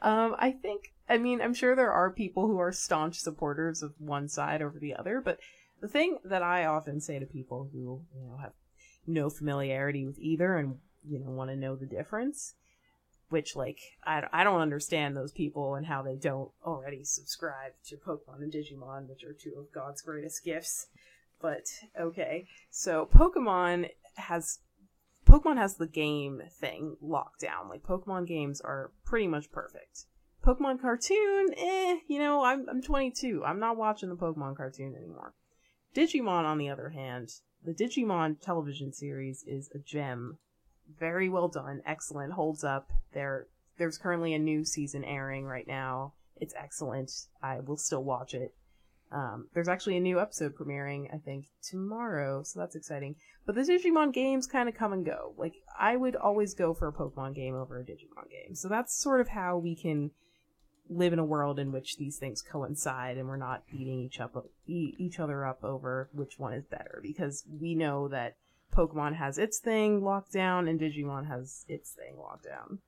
Um, 0.00 0.36
I 0.38 0.52
think, 0.52 0.92
I 1.08 1.18
mean, 1.18 1.40
I'm 1.40 1.54
sure 1.54 1.74
there 1.74 1.92
are 1.92 2.10
people 2.10 2.46
who 2.46 2.58
are 2.58 2.70
staunch 2.70 3.18
supporters 3.18 3.82
of 3.82 3.94
one 3.98 4.28
side 4.28 4.62
over 4.62 4.78
the 4.78 4.94
other, 4.94 5.20
but 5.20 5.40
the 5.80 5.88
thing 5.88 6.18
that 6.24 6.42
I 6.42 6.66
often 6.66 7.00
say 7.00 7.18
to 7.18 7.26
people 7.26 7.68
who, 7.72 8.02
you 8.14 8.28
know, 8.28 8.36
have 8.36 8.52
no 9.06 9.28
familiarity 9.28 10.06
with 10.06 10.18
either 10.20 10.56
and, 10.56 10.76
you 11.04 11.18
know, 11.18 11.30
want 11.30 11.50
to 11.50 11.56
know 11.56 11.74
the 11.74 11.86
difference, 11.86 12.54
which, 13.28 13.56
like, 13.56 13.78
I, 14.04 14.22
I 14.32 14.44
don't 14.44 14.60
understand 14.60 15.16
those 15.16 15.32
people 15.32 15.74
and 15.74 15.86
how 15.86 16.02
they 16.02 16.16
don't 16.16 16.50
already 16.64 17.04
subscribe 17.04 17.72
to 17.86 17.96
Pokemon 17.96 18.42
and 18.42 18.52
Digimon, 18.52 19.08
which 19.08 19.24
are 19.24 19.32
two 19.32 19.54
of 19.58 19.72
God's 19.72 20.02
greatest 20.02 20.44
gifts. 20.44 20.86
But, 21.40 21.66
okay. 21.98 22.46
So, 22.70 23.08
Pokemon 23.12 23.90
has 24.16 24.60
Pokemon 25.28 25.58
has 25.58 25.76
the 25.76 25.86
game 25.86 26.42
thing 26.50 26.96
locked 27.02 27.40
down. 27.40 27.68
Like 27.68 27.82
Pokemon 27.82 28.26
games 28.26 28.62
are 28.62 28.92
pretty 29.04 29.26
much 29.26 29.52
perfect. 29.52 30.06
Pokemon 30.42 30.80
cartoon, 30.80 31.48
eh, 31.54 31.98
you 32.06 32.18
know, 32.18 32.42
I'm 32.42 32.66
I'm 32.68 32.80
22. 32.80 33.44
I'm 33.44 33.60
not 33.60 33.76
watching 33.76 34.08
the 34.08 34.16
Pokemon 34.16 34.56
cartoon 34.56 34.94
anymore. 34.96 35.34
Digimon 35.94 36.44
on 36.44 36.56
the 36.56 36.70
other 36.70 36.90
hand, 36.90 37.30
the 37.62 37.74
Digimon 37.74 38.40
television 38.40 38.92
series 38.92 39.44
is 39.46 39.70
a 39.74 39.78
gem. 39.78 40.38
Very 40.98 41.28
well 41.28 41.48
done, 41.48 41.82
excellent, 41.86 42.32
holds 42.32 42.64
up. 42.64 42.90
There 43.12 43.46
there's 43.78 43.98
currently 43.98 44.34
a 44.34 44.38
new 44.38 44.64
season 44.64 45.04
airing 45.04 45.46
right 45.46 45.66
now. 45.66 46.14
It's 46.36 46.54
excellent. 46.56 47.10
I 47.42 47.60
will 47.60 47.76
still 47.76 48.02
watch 48.02 48.34
it. 48.34 48.54
Um, 49.10 49.48
there's 49.54 49.68
actually 49.68 49.96
a 49.96 50.00
new 50.00 50.20
episode 50.20 50.54
premiering, 50.54 51.12
I 51.14 51.18
think, 51.18 51.46
tomorrow, 51.62 52.42
so 52.42 52.60
that's 52.60 52.76
exciting. 52.76 53.16
But 53.46 53.54
the 53.54 53.62
Digimon 53.62 54.12
games 54.12 54.46
kind 54.46 54.68
of 54.68 54.74
come 54.74 54.92
and 54.92 55.04
go. 55.04 55.32
Like, 55.38 55.54
I 55.78 55.96
would 55.96 56.14
always 56.14 56.54
go 56.54 56.74
for 56.74 56.88
a 56.88 56.92
Pokemon 56.92 57.34
game 57.34 57.54
over 57.54 57.80
a 57.80 57.84
Digimon 57.84 58.28
game. 58.30 58.54
So 58.54 58.68
that's 58.68 58.94
sort 58.94 59.20
of 59.20 59.28
how 59.28 59.56
we 59.56 59.74
can 59.74 60.10
live 60.90 61.12
in 61.12 61.18
a 61.18 61.24
world 61.24 61.58
in 61.58 61.72
which 61.72 61.96
these 61.96 62.18
things 62.18 62.42
coincide 62.42 63.18
and 63.18 63.28
we're 63.28 63.36
not 63.36 63.66
beating 63.70 64.00
each 64.00 64.20
up 64.20 64.34
each 64.66 65.20
other 65.20 65.44
up 65.44 65.62
over 65.62 66.08
which 66.12 66.38
one 66.38 66.54
is 66.54 66.64
better 66.64 67.00
because 67.02 67.44
we 67.60 67.74
know 67.74 68.08
that 68.08 68.36
Pokemon 68.74 69.16
has 69.16 69.38
its 69.38 69.58
thing 69.58 70.02
locked 70.04 70.32
down 70.32 70.68
and 70.68 70.78
Digimon 70.80 71.26
has 71.26 71.64
its 71.68 71.90
thing 71.90 72.16
locked 72.18 72.44
down. 72.44 72.78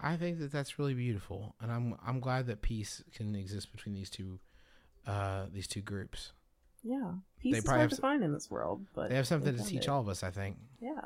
I 0.00 0.16
think 0.16 0.38
that 0.40 0.50
that's 0.50 0.78
really 0.78 0.94
beautiful, 0.94 1.54
and 1.60 1.70
I'm 1.70 1.96
I'm 2.04 2.18
glad 2.20 2.46
that 2.48 2.60
peace 2.60 3.02
can 3.14 3.34
exist 3.36 3.70
between 3.70 3.94
these 3.94 4.10
two 4.10 4.40
uh 5.06 5.46
these 5.52 5.66
two 5.68 5.80
groups. 5.80 6.32
Yeah. 6.82 7.12
Peace 7.40 7.52
They 7.52 7.58
is 7.58 7.66
hard 7.66 7.80
have 7.80 7.90
to 7.90 7.96
find 7.96 8.24
in 8.24 8.32
this 8.32 8.50
world, 8.50 8.84
but 8.94 9.08
They 9.10 9.14
have 9.16 9.26
something 9.28 9.56
to 9.56 9.62
teach 9.64 9.82
it. 9.82 9.88
all 9.88 10.00
of 10.00 10.08
us, 10.08 10.22
I 10.24 10.30
think. 10.30 10.56
Yeah. 10.80 11.00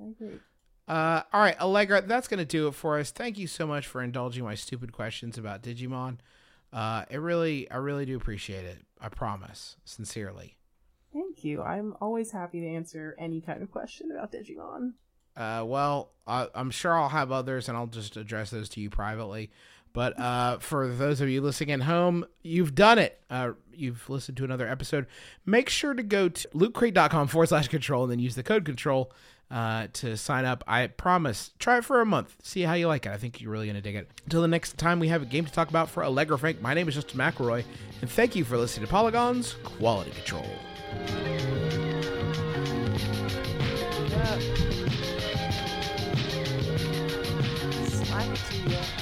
I 0.00 0.08
agree. 0.10 0.38
Uh, 0.86 1.22
all 1.32 1.40
right, 1.40 1.60
Allegra, 1.60 2.02
that's 2.02 2.28
going 2.28 2.38
to 2.38 2.44
do 2.46 2.68
it 2.68 2.74
for 2.74 2.98
us. 2.98 3.10
Thank 3.10 3.36
you 3.36 3.46
so 3.46 3.66
much 3.66 3.86
for 3.86 4.00
indulging 4.02 4.44
my 4.44 4.54
stupid 4.54 4.92
questions 4.92 5.36
about 5.36 5.62
Digimon. 5.62 6.18
Uh, 6.72 7.04
it 7.10 7.18
really, 7.18 7.68
I 7.70 7.76
really 7.78 8.06
do 8.06 8.16
appreciate 8.16 8.64
it. 8.64 8.78
I 9.00 9.08
promise, 9.08 9.76
sincerely. 9.84 10.56
Thank 11.38 11.44
you. 11.44 11.62
I'm 11.62 11.94
always 12.00 12.32
happy 12.32 12.60
to 12.62 12.66
answer 12.66 13.14
any 13.16 13.40
kind 13.40 13.62
of 13.62 13.70
question 13.70 14.10
about 14.10 14.32
Digimon. 14.32 14.94
Uh, 15.36 15.62
well, 15.64 16.10
I, 16.26 16.48
I'm 16.52 16.72
sure 16.72 16.98
I'll 16.98 17.10
have 17.10 17.30
others, 17.30 17.68
and 17.68 17.78
I'll 17.78 17.86
just 17.86 18.16
address 18.16 18.50
those 18.50 18.68
to 18.70 18.80
you 18.80 18.90
privately. 18.90 19.52
But 19.92 20.18
uh, 20.18 20.58
for 20.58 20.88
those 20.88 21.20
of 21.20 21.28
you 21.28 21.40
listening 21.40 21.70
at 21.70 21.82
home, 21.82 22.26
you've 22.42 22.74
done 22.74 22.98
it. 22.98 23.20
Uh, 23.30 23.52
you've 23.72 24.10
listened 24.10 24.36
to 24.38 24.44
another 24.44 24.68
episode. 24.68 25.06
Make 25.46 25.68
sure 25.68 25.94
to 25.94 26.02
go 26.02 26.28
to 26.28 26.48
lootcrate.com 26.48 27.28
forward 27.28 27.50
slash 27.50 27.68
control 27.68 28.02
and 28.02 28.10
then 28.10 28.18
use 28.18 28.34
the 28.34 28.42
code 28.42 28.64
control 28.64 29.12
uh, 29.48 29.86
to 29.92 30.16
sign 30.16 30.44
up. 30.44 30.64
I 30.66 30.88
promise. 30.88 31.52
Try 31.60 31.78
it 31.78 31.84
for 31.84 32.00
a 32.00 32.06
month. 32.06 32.34
See 32.42 32.62
how 32.62 32.74
you 32.74 32.88
like 32.88 33.06
it. 33.06 33.12
I 33.12 33.16
think 33.16 33.40
you're 33.40 33.52
really 33.52 33.66
going 33.66 33.76
to 33.76 33.80
dig 33.80 33.94
it. 33.94 34.10
Until 34.24 34.42
the 34.42 34.48
next 34.48 34.76
time 34.76 34.98
we 34.98 35.06
have 35.06 35.22
a 35.22 35.26
game 35.26 35.44
to 35.44 35.52
talk 35.52 35.68
about 35.68 35.88
for 35.88 36.04
Allegra 36.04 36.36
Frank, 36.36 36.60
my 36.60 36.74
name 36.74 36.88
is 36.88 36.96
Justin 36.96 37.20
McElroy, 37.20 37.62
and 38.00 38.10
thank 38.10 38.34
you 38.34 38.44
for 38.44 38.58
listening 38.58 38.86
to 38.86 38.90
Polygon's 38.90 39.54
Quality 39.62 40.10
Control. 40.10 40.44
Yeah. 44.10 44.38
it 48.32 48.38
to 48.50 48.56
you. 48.70 48.97